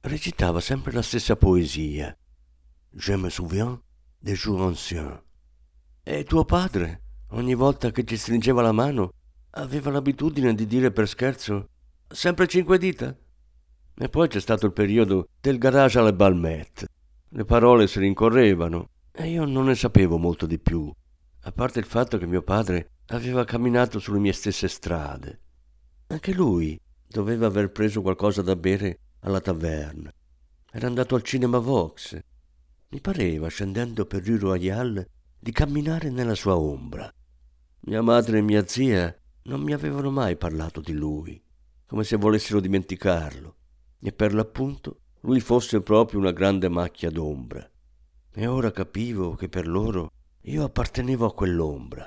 Recitava 0.00 0.60
sempre 0.60 0.92
la 0.92 1.02
stessa 1.02 1.34
poesia. 1.36 2.14
Je 2.90 3.16
me 3.16 3.30
souviens 3.30 3.80
des 4.18 4.38
jours 4.38 4.62
anciens. 4.62 5.20
E 6.02 6.24
tuo 6.24 6.44
padre, 6.44 7.02
ogni 7.30 7.54
volta 7.54 7.90
che 7.90 8.04
ci 8.04 8.16
stringeva 8.16 8.62
la 8.62 8.72
mano, 8.72 9.12
aveva 9.52 9.90
l'abitudine 9.90 10.54
di 10.54 10.66
dire 10.66 10.92
per 10.92 11.08
scherzo 11.08 11.70
sempre 12.06 12.46
cinque 12.46 12.78
dita. 12.78 13.16
E 13.98 14.08
poi 14.08 14.28
c'è 14.28 14.40
stato 14.40 14.66
il 14.66 14.72
periodo 14.72 15.28
del 15.40 15.58
garage 15.58 15.98
alle 15.98 16.14
Balmette, 16.14 16.86
le 17.30 17.44
parole 17.44 17.88
si 17.88 17.98
rincorrevano 17.98 18.90
e 19.18 19.28
io 19.30 19.46
non 19.46 19.64
ne 19.64 19.74
sapevo 19.74 20.18
molto 20.18 20.44
di 20.44 20.58
più, 20.58 20.92
a 21.40 21.52
parte 21.52 21.78
il 21.78 21.86
fatto 21.86 22.18
che 22.18 22.26
mio 22.26 22.42
padre 22.42 22.90
aveva 23.06 23.44
camminato 23.44 23.98
sulle 23.98 24.18
mie 24.18 24.32
stesse 24.32 24.68
strade. 24.68 25.40
Anche 26.08 26.34
lui 26.34 26.78
doveva 27.08 27.46
aver 27.46 27.70
preso 27.70 28.02
qualcosa 28.02 28.42
da 28.42 28.54
bere 28.56 28.98
alla 29.20 29.40
taverna. 29.40 30.12
Era 30.70 30.86
andato 30.86 31.14
al 31.14 31.22
cinema 31.22 31.58
Vox. 31.58 32.18
Mi 32.90 33.00
pareva, 33.00 33.48
scendendo 33.48 34.04
per 34.04 34.22
Rue 34.22 34.38
Royale, 34.38 35.08
di 35.38 35.50
camminare 35.50 36.10
nella 36.10 36.34
sua 36.34 36.58
ombra. 36.58 37.10
Mia 37.80 38.02
madre 38.02 38.38
e 38.38 38.42
mia 38.42 38.66
zia 38.66 39.16
non 39.44 39.62
mi 39.62 39.72
avevano 39.72 40.10
mai 40.10 40.36
parlato 40.36 40.80
di 40.80 40.92
lui, 40.92 41.42
come 41.86 42.04
se 42.04 42.16
volessero 42.16 42.60
dimenticarlo, 42.60 43.56
e 43.98 44.12
per 44.12 44.34
l'appunto 44.34 45.00
lui 45.20 45.40
fosse 45.40 45.80
proprio 45.80 46.20
una 46.20 46.32
grande 46.32 46.68
macchia 46.68 47.10
d'ombra. 47.10 47.68
E 48.38 48.46
ora 48.46 48.70
capivo 48.70 49.34
che 49.34 49.48
per 49.48 49.66
loro 49.66 50.10
io 50.42 50.62
appartenevo 50.62 51.24
a 51.24 51.32
quell'ombra. 51.32 52.06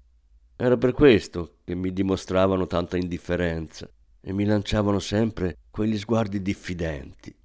Era 0.56 0.78
per 0.78 0.92
questo 0.92 1.56
che 1.64 1.74
mi 1.74 1.92
dimostravano 1.92 2.68
tanta 2.68 2.98
indifferenza 2.98 3.90
e 4.22 4.32
mi 4.32 4.46
lanciavano 4.46 5.00
sempre 5.00 5.58
quegli 5.72 5.98
sguardi 5.98 6.40
diffidenti. 6.40 7.36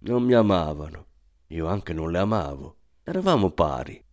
Non 0.00 0.22
mi 0.22 0.34
amavano, 0.34 1.06
io 1.46 1.66
anche 1.66 1.94
non 1.94 2.10
le 2.10 2.18
amavo. 2.18 2.76
Eravamo 3.04 3.52
pari. 3.52 4.04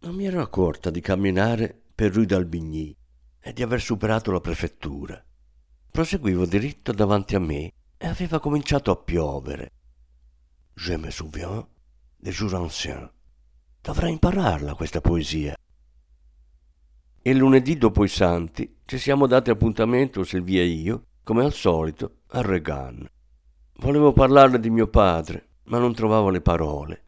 Non 0.00 0.16
mi 0.16 0.26
ero 0.26 0.42
accorta 0.42 0.90
di 0.90 1.00
camminare 1.00 1.80
per 1.94 2.12
Rue 2.12 2.26
d'Albigny 2.26 2.96
e 3.38 3.52
di 3.52 3.62
aver 3.62 3.80
superato 3.80 4.32
la 4.32 4.40
prefettura. 4.40 5.24
Proseguivo 5.92 6.44
diritto 6.44 6.90
davanti 6.90 7.36
a 7.36 7.38
me 7.38 7.72
e 7.96 8.06
aveva 8.08 8.40
cominciato 8.40 8.90
a 8.90 8.96
piovere. 8.96 9.70
Je 10.74 10.96
me 10.96 11.12
souviens 11.12 11.64
des 12.20 12.32
jours 12.32 12.54
anciens. 12.54 13.10
Dovrei 13.82 14.12
impararla 14.12 14.74
questa 14.74 15.00
poesia. 15.00 15.56
Il 17.22 17.36
lunedì 17.36 17.76
dopo 17.76 18.04
i 18.04 18.08
santi 18.08 18.78
ci 18.84 18.98
siamo 18.98 19.26
dati 19.26 19.50
appuntamento, 19.50 20.24
Silvia 20.24 20.62
e 20.62 20.66
io, 20.66 21.04
come 21.22 21.44
al 21.44 21.52
solito, 21.52 22.18
a 22.28 22.42
Regan. 22.42 23.06
Volevo 23.78 24.12
parlarle 24.12 24.60
di 24.60 24.70
mio 24.70 24.88
padre, 24.88 25.48
ma 25.64 25.78
non 25.78 25.94
trovavo 25.94 26.28
le 26.30 26.40
parole. 26.40 27.04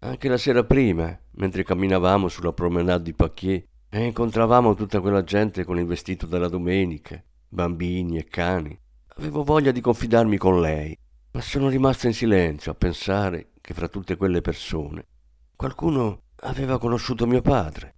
Anche 0.00 0.28
la 0.28 0.36
sera 0.36 0.64
prima, 0.64 1.16
mentre 1.32 1.64
camminavamo 1.64 2.28
sulla 2.28 2.52
promenade 2.52 3.04
di 3.04 3.14
Paquier 3.14 3.64
e 3.88 4.04
incontravamo 4.04 4.74
tutta 4.74 5.00
quella 5.00 5.24
gente 5.24 5.64
con 5.64 5.78
il 5.78 5.86
vestito 5.86 6.26
della 6.26 6.48
domenica, 6.48 7.22
bambini 7.48 8.18
e 8.18 8.24
cani, 8.24 8.78
Avevo 9.18 9.42
voglia 9.42 9.72
di 9.72 9.80
confidarmi 9.80 10.36
con 10.36 10.60
lei, 10.60 10.96
ma 11.30 11.40
sono 11.40 11.68
rimasto 11.68 12.06
in 12.06 12.14
silenzio 12.14 12.72
a 12.72 12.74
pensare 12.74 13.50
che 13.60 13.74
fra 13.74 13.88
tutte 13.88 14.16
quelle 14.16 14.40
persone 14.40 15.06
qualcuno 15.54 16.22
aveva 16.40 16.78
conosciuto 16.78 17.26
mio 17.26 17.42
padre. 17.42 17.94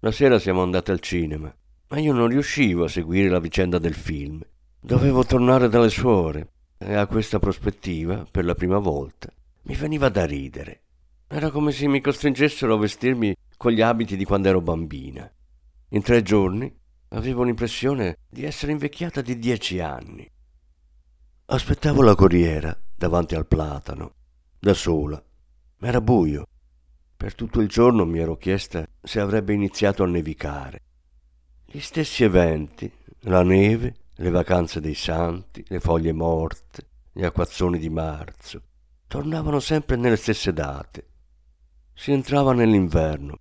La 0.00 0.12
sera 0.12 0.38
siamo 0.38 0.62
andati 0.62 0.90
al 0.90 1.00
cinema, 1.00 1.52
ma 1.88 1.98
io 1.98 2.12
non 2.12 2.28
riuscivo 2.28 2.84
a 2.84 2.88
seguire 2.88 3.28
la 3.28 3.40
vicenda 3.40 3.78
del 3.78 3.94
film. 3.94 4.40
Dovevo 4.80 5.24
tornare 5.24 5.68
dalle 5.68 5.88
suore 5.88 6.52
e 6.78 6.94
a 6.94 7.06
questa 7.06 7.38
prospettiva, 7.38 8.26
per 8.30 8.44
la 8.44 8.54
prima 8.54 8.78
volta, 8.78 9.32
Mi 9.62 9.74
veniva 9.74 10.10
da 10.10 10.26
ridere. 10.26 10.82
Era 11.26 11.50
come 11.50 11.72
se 11.72 11.88
mi 11.88 12.02
costringessero 12.02 12.74
a 12.74 12.78
vestirmi 12.78 13.34
con 13.56 13.72
gli 13.72 13.80
abiti 13.80 14.14
di 14.14 14.24
quando 14.24 14.48
ero 14.48 14.60
bambina. 14.60 15.28
In 15.88 16.02
tre 16.02 16.22
giorni 16.22 16.70
avevo 17.08 17.44
l'impressione 17.44 18.18
di 18.28 18.44
essere 18.44 18.72
invecchiata 18.72 19.22
di 19.22 19.38
dieci 19.38 19.80
anni. 19.80 20.30
Aspettavo 21.46 22.00
la 22.00 22.14
corriera 22.14 22.74
davanti 22.96 23.34
al 23.34 23.46
platano, 23.46 24.14
da 24.58 24.72
sola. 24.72 25.22
Era 25.78 26.00
buio. 26.00 26.46
Per 27.14 27.34
tutto 27.34 27.60
il 27.60 27.68
giorno 27.68 28.06
mi 28.06 28.18
ero 28.18 28.38
chiesta 28.38 28.88
se 29.02 29.20
avrebbe 29.20 29.52
iniziato 29.52 30.02
a 30.02 30.06
nevicare. 30.06 30.80
Gli 31.66 31.80
stessi 31.80 32.24
eventi, 32.24 32.90
la 33.24 33.42
neve, 33.42 33.94
le 34.14 34.30
vacanze 34.30 34.80
dei 34.80 34.94
santi, 34.94 35.62
le 35.68 35.80
foglie 35.80 36.14
morte, 36.14 36.86
gli 37.12 37.24
acquazzoni 37.24 37.78
di 37.78 37.90
marzo, 37.90 38.62
tornavano 39.06 39.60
sempre 39.60 39.96
nelle 39.96 40.16
stesse 40.16 40.50
date. 40.50 41.08
Si 41.92 42.10
entrava 42.10 42.54
nell'inverno. 42.54 43.38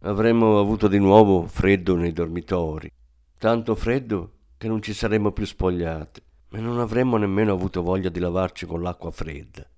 Avremmo 0.00 0.58
avuto 0.58 0.88
di 0.88 0.98
nuovo 0.98 1.46
freddo 1.46 1.94
nei 1.94 2.12
dormitori, 2.12 2.90
tanto 3.38 3.76
freddo 3.76 4.32
che 4.56 4.66
non 4.66 4.82
ci 4.82 4.92
saremmo 4.92 5.30
più 5.30 5.46
spogliate 5.46 6.24
e 6.56 6.60
non 6.60 6.80
avremmo 6.80 7.18
nemmeno 7.18 7.52
avuto 7.52 7.82
voglia 7.82 8.08
di 8.08 8.18
lavarci 8.18 8.64
con 8.64 8.80
l'acqua 8.80 9.10
fredda. 9.10 9.68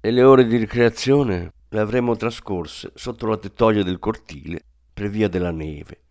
E 0.00 0.10
le 0.12 0.22
ore 0.22 0.46
di 0.46 0.58
ricreazione 0.58 1.52
le 1.68 1.80
avremmo 1.80 2.14
trascorse 2.14 2.92
sotto 2.94 3.26
la 3.26 3.36
tettoia 3.36 3.82
del 3.82 3.98
cortile 3.98 4.62
per 4.92 5.10
via 5.10 5.26
della 5.26 5.50
neve, 5.50 6.04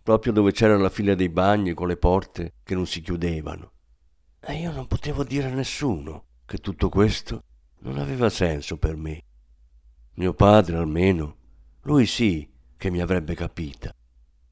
proprio 0.00 0.32
dove 0.32 0.52
c'era 0.52 0.78
la 0.78 0.90
fila 0.90 1.16
dei 1.16 1.28
bagni 1.28 1.74
con 1.74 1.88
le 1.88 1.96
porte 1.96 2.52
che 2.62 2.76
non 2.76 2.86
si 2.86 3.00
chiudevano. 3.00 3.72
E 4.38 4.54
io 4.60 4.70
non 4.70 4.86
potevo 4.86 5.24
dire 5.24 5.48
a 5.48 5.54
nessuno 5.54 6.26
che 6.46 6.58
tutto 6.58 6.88
questo 6.88 7.42
non 7.80 7.98
aveva 7.98 8.30
senso 8.30 8.76
per 8.76 8.94
me. 8.94 9.24
Mio 10.14 10.34
padre 10.34 10.76
almeno, 10.76 11.36
lui 11.82 12.06
sì 12.06 12.48
che 12.76 12.90
mi 12.90 13.00
avrebbe 13.00 13.34
capita. 13.34 13.92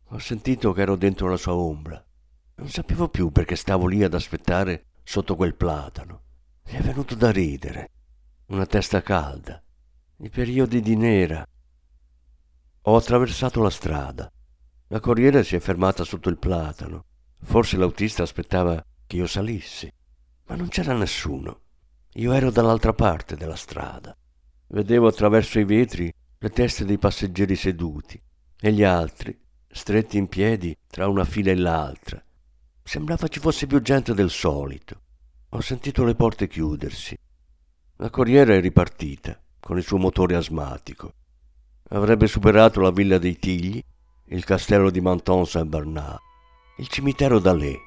Ho 0.09 0.19
sentito 0.19 0.73
che 0.73 0.81
ero 0.81 0.97
dentro 0.97 1.29
la 1.29 1.37
sua 1.37 1.55
ombra. 1.55 2.05
Non 2.57 2.69
sapevo 2.69 3.09
più 3.09 3.31
perché 3.31 3.55
stavo 3.55 3.87
lì 3.87 4.03
ad 4.03 4.15
aspettare 4.15 4.87
sotto 5.03 5.37
quel 5.37 5.55
platano. 5.55 6.23
Mi 6.67 6.73
è 6.73 6.81
venuto 6.81 7.15
da 7.15 7.31
ridere. 7.31 7.91
Una 8.47 8.67
testa 8.67 9.03
calda. 9.03 9.63
I 10.19 10.29
periodi 10.29 10.81
di 10.81 10.97
nera. 10.97 11.47
Ho 12.83 12.97
attraversato 12.97 13.63
la 13.63 13.71
strada. 13.71 14.31
La 14.89 15.01
corriera 15.01 15.43
si 15.43 15.57
è 15.57 15.61
fermata 15.61 16.05
sotto 16.05 16.29
il 16.29 16.39
platano. 16.39 17.05
Forse 17.43 17.77
l'autista 17.77 18.23
aspettava 18.23 18.85
che 19.07 19.17
io 19.17 19.27
salissi. 19.27 19.93
Ma 20.47 20.55
non 20.55 20.69
c'era 20.69 20.95
nessuno. 20.95 21.61
Io 22.15 22.33
ero 22.33 22.51
dall'altra 22.51 22.93
parte 22.93 23.37
della 23.37 23.57
strada. 23.57 24.17
Vedevo 24.69 25.07
attraverso 25.07 25.59
i 25.59 25.65
vetri 25.65 26.13
le 26.39 26.51
teste 26.51 26.85
dei 26.85 26.99
passeggeri 26.99 27.57
seduti 27.57 28.21
e 28.61 28.73
gli 28.73 28.83
altri, 28.83 29.39
stretti 29.69 30.19
in 30.19 30.29
piedi 30.29 30.77
tra 30.87 31.09
una 31.09 31.25
fila 31.25 31.51
e 31.51 31.57
l'altra. 31.57 32.23
Sembrava 32.83 33.29
ci 33.29 33.41
fosse 33.41 33.67
più 33.67 33.81
gente 33.81 34.15
del 34.15 34.31
solito. 34.31 35.01
Ho 35.51 35.61
sentito 35.61 36.05
le 36.05 36.15
porte 36.15 36.49
chiudersi. 36.49 37.17
La 37.97 38.11
corriera 38.11 38.55
è 38.55 38.61
ripartita 38.61 39.41
con 39.61 39.77
il 39.77 39.85
suo 39.85 39.99
motore 39.99 40.35
asmatico. 40.35 41.15
Avrebbe 41.91 42.27
superato 42.27 42.81
la 42.81 42.91
villa 42.91 43.19
dei 43.19 43.37
Tigli, 43.39 43.83
il 44.27 44.45
castello 44.45 44.91
di 44.91 45.01
Menton 45.01 45.47
Saint-Bernard, 45.47 46.19
il 46.79 46.89
cimitero 46.89 47.39
d'Alais. 47.39 47.79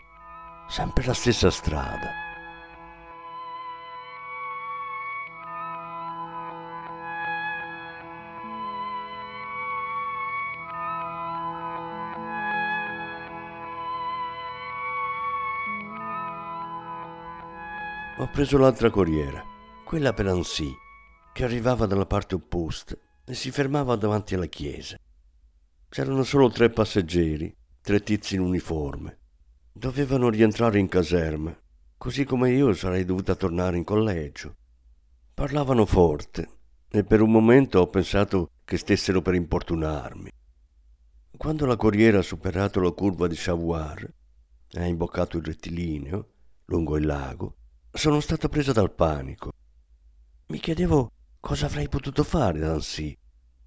Sempre 0.69 1.05
la 1.05 1.13
stessa 1.13 1.49
strada. 1.49 2.24
Preso 18.36 18.58
l'altra 18.58 18.89
corriera, 18.89 19.41
quella 19.86 20.12
per 20.12 20.28
Annecy, 20.28 20.69
che 21.32 21.45
arrivava 21.45 21.86
dalla 21.86 22.06
parte 22.06 22.36
opposta 22.36 22.93
e 23.24 23.34
si 23.34 23.50
fermava 23.50 23.95
davanti 23.95 24.36
alla 24.36 24.48
chiesa. 24.48 24.98
C'erano 25.88 26.21
solo 26.24 26.50
tre 26.50 26.69
passeggeri, 26.69 27.56
tre 27.80 28.02
tizi 28.02 28.36
in 28.36 28.41
uniforme. 28.41 29.19
Dovevano 29.71 30.28
rientrare 30.28 30.80
in 30.80 30.89
caserma, 30.89 31.58
così 31.98 32.26
come 32.26 32.52
io 32.52 32.74
sarei 32.74 33.06
dovuta 33.06 33.36
tornare 33.36 33.78
in 33.78 33.86
collegio. 33.86 34.54
Parlavano 35.34 35.86
forte 35.86 36.50
e 36.89 37.06
per 37.06 37.21
un 37.21 37.32
momento 37.32 37.80
ho 37.80 37.88
pensato 37.88 38.50
che 38.65 38.76
stessero 38.76 39.21
per 39.21 39.36
importunarmi. 39.36 40.30
Quando 41.38 41.65
la 41.65 41.78
corriera 41.78 42.19
ha 42.19 42.21
superato 42.21 42.82
la 42.82 42.91
curva 42.91 43.28
di 43.28 43.36
Chavoir 43.38 44.13
e 44.71 44.82
ha 44.82 44.86
imboccato 44.86 45.38
il 45.38 45.45
rettilineo 45.45 46.32
lungo 46.65 46.98
il 46.98 47.06
lago, 47.06 47.56
sono 47.95 48.19
stata 48.19 48.49
presa 48.49 48.73
dal 48.73 48.93
panico. 48.93 49.51
Mi 50.47 50.60
chiedevo 50.60 51.12
cosa 51.39 51.67
avrei 51.67 51.88
potuto 51.88 52.23
fare 52.23 52.60
da 52.60 52.71
Annecy. 52.71 53.17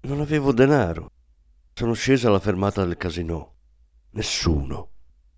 Non 0.01 0.21
avevo 0.21 0.53
denaro. 0.53 1.09
Sono 1.73 1.93
scesa 1.93 2.27
alla 2.27 2.39
fermata 2.39 2.85
del 2.85 2.95
casino. 2.95 3.55
Nessuno. 4.11 4.91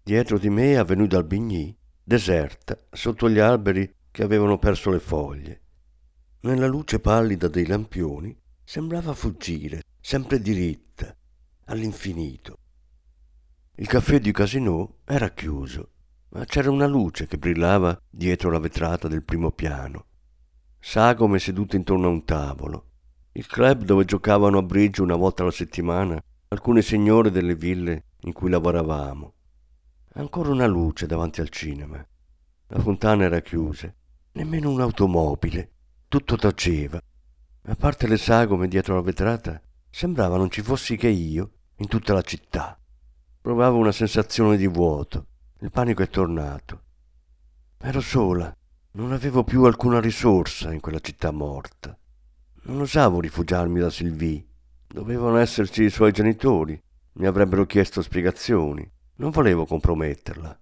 Dietro 0.03 0.37
di 0.37 0.49
me 0.49 0.75
Avenue 0.75 1.07
d'Albigny, 1.07 1.75
deserta, 2.03 2.77
sotto 2.91 3.29
gli 3.29 3.39
alberi 3.39 3.95
che 4.11 4.23
avevano 4.23 4.59
perso 4.59 4.89
le 4.89 4.99
foglie. 4.99 5.61
Nella 6.41 6.67
luce 6.67 6.99
pallida 6.99 7.47
dei 7.47 7.67
lampioni 7.67 8.37
sembrava 8.63 9.13
fuggire, 9.13 9.83
sempre 10.01 10.41
diritta, 10.41 11.15
all'infinito. 11.65 12.57
Il 13.75 13.87
caffè 13.87 14.19
di 14.19 14.33
Casino 14.33 14.97
era 15.05 15.29
chiuso 15.29 15.91
ma 16.33 16.45
c'era 16.45 16.71
una 16.71 16.87
luce 16.87 17.27
che 17.27 17.37
brillava 17.37 17.99
dietro 18.09 18.49
la 18.49 18.59
vetrata 18.59 19.07
del 19.07 19.23
primo 19.23 19.51
piano. 19.51 20.05
Sagome 20.79 21.39
sedute 21.39 21.75
intorno 21.75 22.07
a 22.07 22.11
un 22.11 22.23
tavolo. 22.23 22.85
Il 23.33 23.47
club 23.47 23.83
dove 23.83 24.05
giocavano 24.05 24.57
a 24.57 24.63
bridge 24.63 25.01
una 25.01 25.15
volta 25.15 25.43
alla 25.43 25.51
settimana 25.51 26.21
alcune 26.47 26.81
signore 26.81 27.31
delle 27.31 27.55
ville 27.55 28.05
in 28.21 28.33
cui 28.33 28.49
lavoravamo. 28.49 29.33
Ancora 30.13 30.49
una 30.49 30.67
luce 30.67 31.05
davanti 31.05 31.41
al 31.41 31.49
cinema. 31.49 32.05
La 32.67 32.79
fontana 32.79 33.23
era 33.23 33.41
chiusa, 33.41 33.93
nemmeno 34.33 34.69
un'automobile. 34.71 35.71
Tutto 36.07 36.35
taceva. 36.35 37.01
A 37.63 37.75
parte 37.75 38.07
le 38.07 38.17
sagome 38.17 38.67
dietro 38.67 38.95
la 38.95 39.01
vetrata, 39.01 39.61
sembrava 39.89 40.37
non 40.37 40.49
ci 40.49 40.61
fossi 40.61 40.95
che 40.95 41.09
io 41.09 41.51
in 41.77 41.87
tutta 41.87 42.13
la 42.13 42.21
città. 42.21 42.79
Provavo 43.41 43.77
una 43.77 43.91
sensazione 43.91 44.57
di 44.57 44.67
vuoto, 44.67 45.27
il 45.63 45.69
panico 45.69 46.01
è 46.01 46.09
tornato. 46.09 46.81
Ero 47.77 48.01
sola, 48.01 48.55
non 48.93 49.11
avevo 49.11 49.43
più 49.43 49.63
alcuna 49.63 49.99
risorsa 49.99 50.73
in 50.73 50.79
quella 50.79 50.99
città 50.99 51.29
morta. 51.29 51.95
Non 52.63 52.81
osavo 52.81 53.19
rifugiarmi 53.19 53.79
da 53.79 53.91
Sylvie. 53.91 54.43
Dovevano 54.87 55.37
esserci 55.37 55.83
i 55.83 55.91
suoi 55.91 56.11
genitori. 56.11 56.81
Mi 57.13 57.27
avrebbero 57.27 57.67
chiesto 57.67 58.01
spiegazioni. 58.01 58.89
Non 59.17 59.29
volevo 59.29 59.67
comprometterla. 59.67 60.59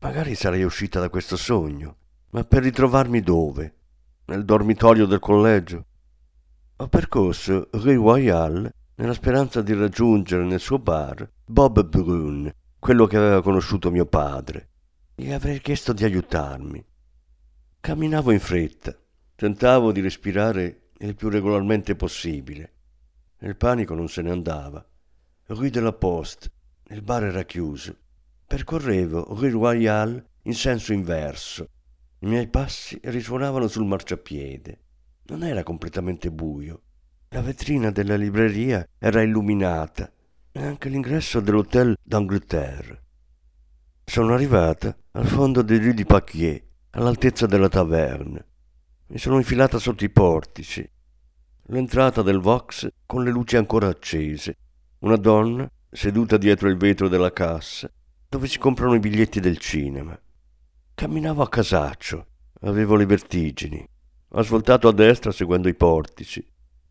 Magari 0.00 0.34
sarei 0.34 0.64
uscita 0.64 1.00
da 1.00 1.10
questo 1.10 1.36
sogno, 1.36 1.96
ma 2.30 2.44
per 2.44 2.62
ritrovarmi 2.62 3.20
dove? 3.20 3.74
Nel 4.26 4.46
dormitorio 4.46 5.04
del 5.04 5.18
collegio? 5.18 5.84
Ho 6.76 6.88
percorso 6.88 7.68
Rue 7.72 7.94
Royale 7.94 8.74
nella 8.94 9.12
speranza 9.12 9.60
di 9.60 9.74
raggiungere 9.74 10.44
nel 10.44 10.60
suo 10.60 10.78
bar 10.78 11.30
Bob 11.44 11.84
Brun, 11.84 12.50
quello 12.84 13.06
che 13.06 13.16
aveva 13.16 13.40
conosciuto 13.40 13.90
mio 13.90 14.04
padre. 14.04 14.68
Gli 15.14 15.32
avrei 15.32 15.58
chiesto 15.62 15.94
di 15.94 16.04
aiutarmi. 16.04 16.84
Camminavo 17.80 18.30
in 18.30 18.40
fretta, 18.40 18.94
tentavo 19.34 19.90
di 19.90 20.02
respirare 20.02 20.90
il 20.98 21.14
più 21.14 21.30
regolarmente 21.30 21.96
possibile. 21.96 22.72
Il 23.38 23.56
panico 23.56 23.94
non 23.94 24.10
se 24.10 24.20
ne 24.20 24.32
andava. 24.32 24.86
Rue 25.46 25.70
de 25.70 25.80
la 25.80 25.94
Poste, 25.94 26.50
il 26.88 27.00
bar 27.00 27.24
era 27.24 27.44
chiuso. 27.44 27.96
Percorrevo 28.46 29.34
Rue 29.34 29.48
Royale 29.48 30.32
in 30.42 30.52
senso 30.52 30.92
inverso. 30.92 31.66
I 32.18 32.26
miei 32.26 32.48
passi 32.48 33.00
risuonavano 33.04 33.66
sul 33.66 33.86
marciapiede. 33.86 34.80
Non 35.28 35.42
era 35.42 35.62
completamente 35.62 36.30
buio. 36.30 36.82
La 37.30 37.40
vetrina 37.40 37.90
della 37.90 38.16
libreria 38.16 38.86
era 38.98 39.22
illuminata 39.22 40.12
e 40.56 40.62
anche 40.64 40.88
l'ingresso 40.88 41.40
dell'Hotel 41.40 41.96
d'Angleterre. 42.00 43.02
Sono 44.04 44.34
arrivata 44.34 44.96
al 45.12 45.26
fondo 45.26 45.62
di 45.62 45.76
Rue 45.78 45.94
di 45.94 46.04
Paquier, 46.04 46.62
all'altezza 46.90 47.46
della 47.46 47.68
taverna. 47.68 48.44
Mi 49.08 49.18
sono 49.18 49.38
infilata 49.38 49.80
sotto 49.80 50.04
i 50.04 50.10
portici. 50.10 50.88
L'entrata 51.68 52.22
del 52.22 52.38
Vox 52.38 52.88
con 53.04 53.24
le 53.24 53.32
luci 53.32 53.56
ancora 53.56 53.88
accese. 53.88 54.56
Una 55.00 55.16
donna 55.16 55.68
seduta 55.90 56.36
dietro 56.36 56.68
il 56.68 56.76
vetro 56.76 57.08
della 57.08 57.32
cassa, 57.32 57.90
dove 58.28 58.46
si 58.46 58.58
comprano 58.60 58.94
i 58.94 59.00
biglietti 59.00 59.40
del 59.40 59.58
cinema. 59.58 60.16
Camminavo 60.94 61.42
a 61.42 61.48
casaccio, 61.48 62.26
avevo 62.60 62.94
le 62.94 63.06
vertigini. 63.06 63.84
Ho 64.28 64.42
svoltato 64.42 64.86
a 64.86 64.92
destra 64.92 65.32
seguendo 65.32 65.68
i 65.68 65.74
portici. 65.74 66.46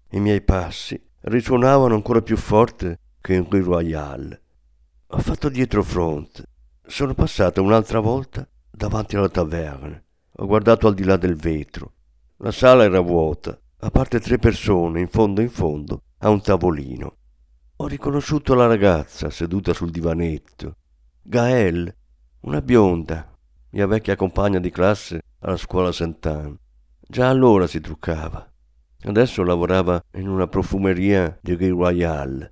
I 0.10 0.20
miei 0.20 0.42
passi 0.42 1.02
risuonavano 1.22 1.96
ancora 1.96 2.22
più 2.22 2.36
forte 2.36 3.00
che 3.24 3.36
in 3.36 3.48
Rue 3.50 3.62
Royale. 3.62 4.42
Ho 5.08 5.20
fatto 5.20 5.48
dietro 5.48 5.82
fronte. 5.82 6.44
Sono 6.86 7.14
passato 7.14 7.64
un'altra 7.64 8.02
volta 8.02 8.46
davanti 8.70 9.16
alla 9.16 9.30
taverna. 9.30 10.04
Ho 10.38 10.46
guardato 10.46 10.88
al 10.88 10.94
di 10.94 11.06
là 11.06 11.16
del 11.16 11.36
vetro. 11.36 11.94
La 12.38 12.52
sala 12.52 12.84
era 12.84 13.00
vuota, 13.00 13.58
a 13.80 13.90
parte 13.92 14.20
tre 14.20 14.40
persone 14.40 15.00
in 15.00 15.08
fondo 15.08 15.40
in 15.40 15.50
fondo 15.50 16.02
a 16.18 16.30
un 16.30 16.42
tavolino. 16.42 17.16
Ho 17.78 17.88
riconosciuto 17.88 18.56
la 18.56 18.68
ragazza 18.68 19.30
seduta 19.30 19.74
sul 19.74 19.90
divanetto. 19.90 20.76
Gael, 21.22 21.96
una 22.42 22.62
bionda, 22.62 23.34
mia 23.70 23.88
vecchia 23.88 24.18
compagna 24.18 24.60
di 24.60 24.70
classe 24.70 25.22
alla 25.40 25.56
scuola 25.56 25.94
Sant'Anne. 25.94 26.58
Già 27.00 27.30
allora 27.30 27.68
si 27.68 27.80
truccava. 27.80 28.52
Adesso 29.06 29.44
lavorava 29.44 30.04
in 30.16 30.28
una 30.28 30.48
profumeria 30.48 31.38
di 31.42 31.56
Gay 31.56 31.70
Royal. 31.70 32.52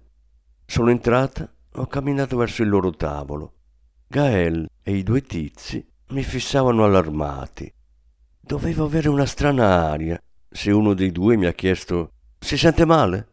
Sono 0.72 0.90
entrata, 0.90 1.54
ho 1.74 1.86
camminato 1.86 2.38
verso 2.38 2.64
il 2.64 2.70
loro 2.70 2.92
tavolo. 2.92 3.56
Gael 4.08 4.70
e 4.82 4.96
i 4.96 5.04
due 5.04 5.22
tizi 5.22 5.86
mi 6.12 6.24
fissavano 6.24 6.86
allarmati. 6.86 7.70
Dovevo 8.40 8.86
avere 8.86 9.10
una 9.10 9.26
strana 9.26 9.90
aria 9.90 10.18
se 10.50 10.72
uno 10.72 10.94
dei 10.94 11.12
due 11.12 11.36
mi 11.36 11.46
ha 11.46 11.52
chiesto 11.52 12.12
si 12.40 12.56
sente 12.56 12.86
male? 12.86 13.28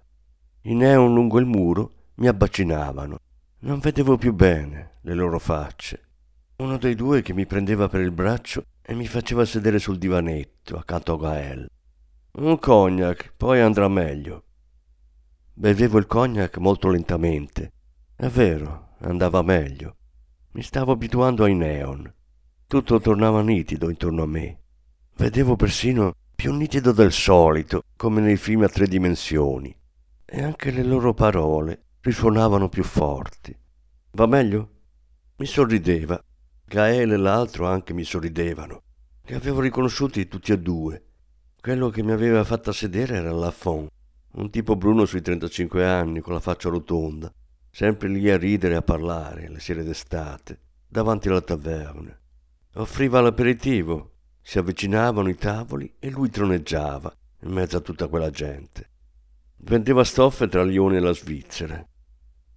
I 0.62 0.74
neon 0.74 1.14
lungo 1.14 1.38
il 1.38 1.46
muro 1.46 2.08
mi 2.16 2.26
abbacinavano. 2.26 3.18
Non 3.60 3.78
vedevo 3.78 4.16
più 4.16 4.34
bene 4.34 4.96
le 5.02 5.14
loro 5.14 5.38
facce. 5.38 6.08
Uno 6.56 6.76
dei 6.76 6.96
due 6.96 7.22
che 7.22 7.34
mi 7.34 7.46
prendeva 7.46 7.88
per 7.88 8.00
il 8.00 8.10
braccio 8.10 8.64
e 8.82 8.94
mi 8.96 9.06
faceva 9.06 9.44
sedere 9.44 9.78
sul 9.78 9.98
divanetto 9.98 10.76
accanto 10.76 11.12
a 11.12 11.18
Gael. 11.18 11.70
Un 12.32 12.58
cognac, 12.58 13.32
poi 13.36 13.60
andrà 13.60 13.86
meglio. 13.86 14.42
Bevevo 15.60 15.98
il 15.98 16.06
cognac 16.06 16.58
molto 16.58 16.88
lentamente. 16.88 17.72
È 18.14 18.28
vero, 18.28 18.90
andava 19.00 19.42
meglio. 19.42 19.96
Mi 20.52 20.62
stavo 20.62 20.92
abituando 20.92 21.42
ai 21.42 21.56
neon. 21.56 22.14
Tutto 22.64 23.00
tornava 23.00 23.42
nitido 23.42 23.90
intorno 23.90 24.22
a 24.22 24.26
me. 24.26 24.60
Vedevo 25.16 25.56
persino 25.56 26.14
più 26.32 26.54
nitido 26.54 26.92
del 26.92 27.10
solito, 27.10 27.82
come 27.96 28.20
nei 28.20 28.36
film 28.36 28.62
a 28.62 28.68
tre 28.68 28.86
dimensioni. 28.86 29.76
E 30.24 30.42
anche 30.44 30.70
le 30.70 30.84
loro 30.84 31.12
parole 31.12 31.86
risuonavano 32.02 32.68
più 32.68 32.84
forti. 32.84 33.52
Va 34.12 34.26
meglio? 34.26 34.70
Mi 35.38 35.46
sorrideva. 35.46 36.22
Gael 36.66 37.10
e 37.10 37.16
l'altro 37.16 37.66
anche 37.66 37.92
mi 37.92 38.04
sorridevano. 38.04 38.82
Li 39.24 39.34
avevo 39.34 39.58
riconosciuti 39.58 40.28
tutti 40.28 40.52
e 40.52 40.60
due. 40.60 41.04
Quello 41.60 41.88
che 41.88 42.04
mi 42.04 42.12
aveva 42.12 42.44
fatta 42.44 42.70
sedere 42.70 43.16
era 43.16 43.32
Lafont, 43.32 43.90
un 44.32 44.50
tipo 44.50 44.76
bruno 44.76 45.04
sui 45.04 45.20
35 45.20 45.86
anni, 45.86 46.20
con 46.20 46.32
la 46.32 46.40
faccia 46.40 46.68
rotonda, 46.68 47.32
sempre 47.70 48.08
lì 48.08 48.30
a 48.30 48.36
ridere 48.36 48.74
e 48.74 48.76
a 48.76 48.82
parlare 48.82 49.48
le 49.48 49.60
sere 49.60 49.82
d'estate, 49.82 50.60
davanti 50.86 51.28
alla 51.28 51.40
taverna. 51.40 52.16
Offriva 52.74 53.20
l'aperitivo, 53.20 54.12
si 54.40 54.58
avvicinavano 54.58 55.28
i 55.28 55.34
tavoli 55.34 55.94
e 55.98 56.10
lui 56.10 56.30
troneggiava 56.30 57.12
in 57.42 57.52
mezzo 57.52 57.76
a 57.76 57.80
tutta 57.80 58.08
quella 58.08 58.30
gente. 58.30 58.90
Vendeva 59.58 60.04
stoffe 60.04 60.48
tra 60.48 60.62
Lione 60.62 60.98
e 60.98 61.00
la 61.00 61.12
Svizzera. 61.12 61.84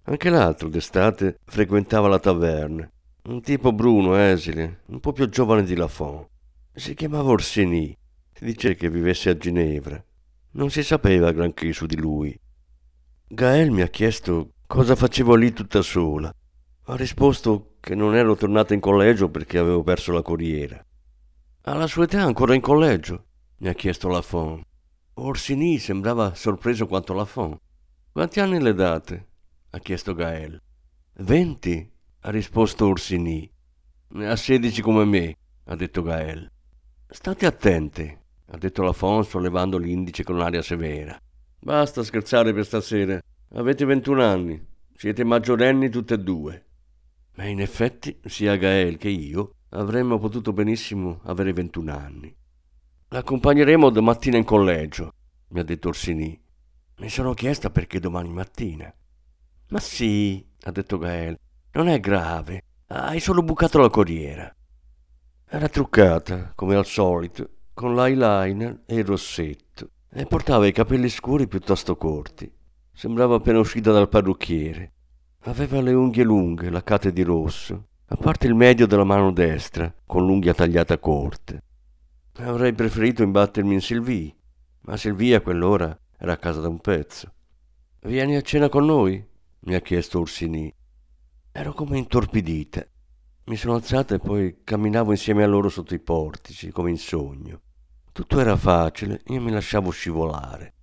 Anche 0.04 0.30
l'altro 0.30 0.68
d'estate 0.68 1.38
frequentava 1.44 2.08
la 2.08 2.18
taverna, 2.18 2.90
un 3.24 3.40
tipo 3.40 3.72
bruno, 3.72 4.16
esile, 4.16 4.82
un 4.86 5.00
po' 5.00 5.12
più 5.12 5.28
giovane 5.28 5.62
di 5.64 5.74
Lafont. 5.74 6.28
Si 6.74 6.94
chiamava 6.94 7.30
Orsini 7.30 7.96
si 8.42 8.44
dice 8.44 8.74
che 8.74 8.90
vivesse 8.90 9.30
a 9.30 9.36
Ginevra. 9.36 10.02
Non 10.52 10.70
si 10.70 10.82
sapeva 10.82 11.32
granché 11.32 11.72
su 11.72 11.86
di 11.86 11.96
lui. 11.96 12.38
Gael 13.28 13.70
mi 13.70 13.80
ha 13.80 13.88
chiesto 13.88 14.52
cosa 14.66 14.94
facevo 14.94 15.34
lì 15.34 15.52
tutta 15.52 15.80
sola. 15.80 16.32
Ho 16.86 16.96
risposto 16.96 17.76
che 17.80 17.94
non 17.94 18.14
ero 18.14 18.36
tornata 18.36 18.74
in 18.74 18.80
collegio 18.80 19.30
perché 19.30 19.56
avevo 19.56 19.82
perso 19.82 20.12
la 20.12 20.22
corriera. 20.22 20.84
Alla 21.62 21.86
sua 21.86 22.04
età 22.04 22.22
ancora 22.22 22.54
in 22.54 22.60
collegio? 22.60 23.26
mi 23.58 23.68
ha 23.68 23.74
chiesto 23.74 24.08
Lafont. 24.08 24.62
Orsini 25.14 25.78
sembrava 25.78 26.34
sorpreso 26.34 26.86
quanto 26.86 27.14
Lafont. 27.14 27.58
Quanti 28.10 28.40
anni 28.40 28.60
le 28.60 28.74
date? 28.74 29.28
ha 29.70 29.78
chiesto 29.78 30.12
Gael. 30.14 30.60
Venti, 31.18 31.90
ha 32.20 32.30
risposto 32.30 32.88
Orsini. 32.88 33.50
Ne 34.08 34.28
ha 34.28 34.36
sedici 34.36 34.82
come 34.82 35.04
me, 35.04 35.36
ha 35.64 35.76
detto 35.76 36.02
Gael. 36.02 36.50
State 37.08 37.46
attenti, 37.46 38.18
ha 38.52 38.58
detto 38.58 38.82
Lafont 38.82 39.24
sollevando 39.24 39.78
l'indice 39.78 40.24
con 40.24 40.38
aria 40.40 40.60
severa. 40.60 41.18
Basta 41.58 42.02
scherzare 42.02 42.52
per 42.52 42.66
stasera. 42.66 43.18
Avete 43.54 43.86
21 43.86 44.22
anni. 44.22 44.66
Siete 44.94 45.24
maggiorenni 45.24 45.88
tutte 45.88 46.14
e 46.14 46.18
due. 46.18 46.66
Ma 47.36 47.44
in 47.46 47.62
effetti, 47.62 48.20
sia 48.26 48.56
Gael 48.56 48.98
che 48.98 49.08
io 49.08 49.54
avremmo 49.70 50.18
potuto 50.18 50.52
benissimo 50.52 51.20
avere 51.24 51.54
21 51.54 51.96
anni. 51.96 52.36
L'accompagneremo 53.08 53.88
domattina 53.88 54.36
in 54.36 54.44
collegio, 54.44 55.14
mi 55.48 55.60
ha 55.60 55.64
detto 55.64 55.88
Orsini. 55.88 56.38
Mi 56.98 57.08
sono 57.08 57.32
chiesta 57.32 57.70
perché 57.70 58.00
domani 58.00 58.28
mattina. 58.28 58.92
Ma 59.68 59.80
sì, 59.80 60.46
ha 60.64 60.70
detto 60.70 60.98
Gael, 60.98 61.38
non 61.72 61.88
è 61.88 61.98
grave. 62.00 62.64
Hai 62.88 63.18
solo 63.18 63.42
bucato 63.42 63.78
la 63.78 63.88
corriera. 63.88 64.54
Era 65.46 65.68
truccata, 65.68 66.52
come 66.54 66.74
al 66.74 66.84
solito, 66.84 67.48
con 67.74 67.94
l'eyeliner 67.94 68.82
e 68.86 68.96
il 68.96 69.04
rossetto 69.04 69.90
e 70.10 70.26
portava 70.26 70.66
i 70.66 70.72
capelli 70.72 71.08
scuri 71.08 71.46
piuttosto 71.46 71.96
corti. 71.96 72.50
Sembrava 72.92 73.36
appena 73.36 73.58
uscita 73.58 73.92
dal 73.92 74.08
parrucchiere. 74.08 74.92
Aveva 75.44 75.80
le 75.80 75.92
unghie 75.92 76.22
lunghe, 76.22 76.70
laccate 76.70 77.12
di 77.12 77.22
rosso, 77.22 77.88
a 78.06 78.16
parte 78.16 78.46
il 78.46 78.54
medio 78.54 78.86
della 78.86 79.04
mano 79.04 79.32
destra, 79.32 79.92
con 80.06 80.26
l'unghia 80.26 80.54
tagliata 80.54 80.98
corte. 80.98 81.62
Avrei 82.36 82.74
preferito 82.74 83.22
imbattermi 83.22 83.74
in 83.74 83.80
Sylvie, 83.80 84.34
ma 84.82 84.96
Sylvie 84.96 85.36
a 85.36 85.40
quell'ora 85.40 85.98
era 86.18 86.32
a 86.32 86.36
casa 86.36 86.60
da 86.60 86.68
un 86.68 86.78
pezzo. 86.78 87.32
Vieni 88.00 88.36
a 88.36 88.42
cena 88.42 88.68
con 88.68 88.84
noi? 88.84 89.24
mi 89.64 89.74
ha 89.74 89.80
chiesto 89.80 90.20
Ursini. 90.20 90.72
Ero 91.52 91.72
come 91.72 91.98
intorpidita 91.98 92.86
mi 93.44 93.56
sono 93.56 93.74
alzata 93.74 94.14
e 94.14 94.18
poi 94.20 94.58
camminavo 94.62 95.10
insieme 95.10 95.42
a 95.42 95.48
loro 95.48 95.68
sotto 95.68 95.94
i 95.94 95.98
portici, 95.98 96.70
come 96.70 96.90
in 96.90 96.98
sogno. 96.98 97.60
Tutto 98.12 98.38
era 98.38 98.56
facile, 98.56 99.22
io 99.26 99.40
mi 99.40 99.50
lasciavo 99.50 99.90
scivolare. 99.90 100.74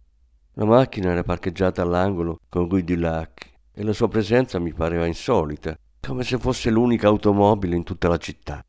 La 0.54 0.66
macchina 0.66 1.12
era 1.12 1.24
parcheggiata 1.24 1.82
all'angolo 1.82 2.40
con 2.50 2.68
Rue 2.68 2.84
du 2.84 2.96
Lac 2.96 3.50
e 3.72 3.84
la 3.84 3.94
sua 3.94 4.10
presenza 4.10 4.60
mi 4.60 4.74
pareva 4.74 5.06
insolita, 5.06 5.78
come 6.02 6.24
se 6.24 6.38
fosse 6.38 6.70
l'unica 6.70 7.08
automobile 7.08 7.78
in 7.78 7.84
tutta 7.84 8.10
la 8.10 8.18
città. 8.18 8.62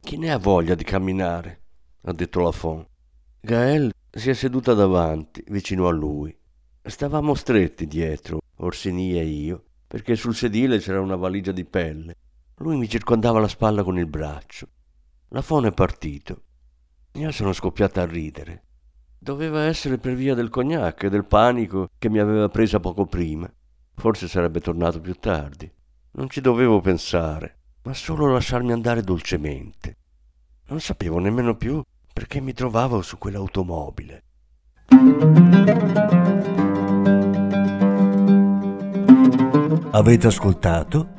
Chi 0.00 0.16
ne 0.16 0.30
ha 0.30 0.38
voglia 0.38 0.76
di 0.76 0.84
camminare? 0.84 1.62
ha 2.02 2.12
detto 2.12 2.40
Lafont. 2.40 2.86
Gael 3.40 3.92
si 4.08 4.30
è 4.30 4.34
seduta 4.34 4.74
davanti, 4.74 5.42
vicino 5.48 5.88
a 5.88 5.90
lui. 5.90 6.36
Stavamo 6.82 7.34
stretti 7.34 7.86
dietro, 7.86 8.40
Orsini 8.58 9.18
e 9.18 9.24
io, 9.24 9.64
perché 9.88 10.14
sul 10.14 10.36
sedile 10.36 10.78
c'era 10.78 11.00
una 11.00 11.16
valigia 11.16 11.52
di 11.52 11.64
pelle 11.64 12.16
lui 12.60 12.76
mi 12.76 12.88
circondava 12.88 13.40
la 13.40 13.48
spalla 13.48 13.82
con 13.82 13.98
il 13.98 14.06
braccio. 14.06 14.68
La 15.28 15.40
fono 15.40 15.68
è 15.68 15.72
partito. 15.72 16.42
Io 17.12 17.30
sono 17.32 17.52
scoppiata 17.52 18.02
a 18.02 18.06
ridere. 18.06 18.64
Doveva 19.18 19.62
essere 19.62 19.98
per 19.98 20.14
via 20.14 20.34
del 20.34 20.50
cognac 20.50 21.04
e 21.04 21.08
del 21.08 21.24
panico 21.24 21.88
che 21.98 22.10
mi 22.10 22.18
aveva 22.18 22.48
presa 22.48 22.78
poco 22.78 23.06
prima. 23.06 23.50
Forse 23.94 24.28
sarebbe 24.28 24.60
tornato 24.60 25.00
più 25.00 25.14
tardi. 25.14 25.70
Non 26.12 26.28
ci 26.28 26.40
dovevo 26.40 26.80
pensare, 26.80 27.60
ma 27.82 27.94
solo 27.94 28.30
lasciarmi 28.30 28.72
andare 28.72 29.02
dolcemente. 29.02 29.96
Non 30.68 30.80
sapevo 30.80 31.18
nemmeno 31.18 31.56
più 31.56 31.82
perché 32.12 32.40
mi 32.40 32.52
trovavo 32.52 33.00
su 33.00 33.16
quell'automobile. 33.16 34.24
Avete 39.92 40.26
ascoltato 40.26 41.18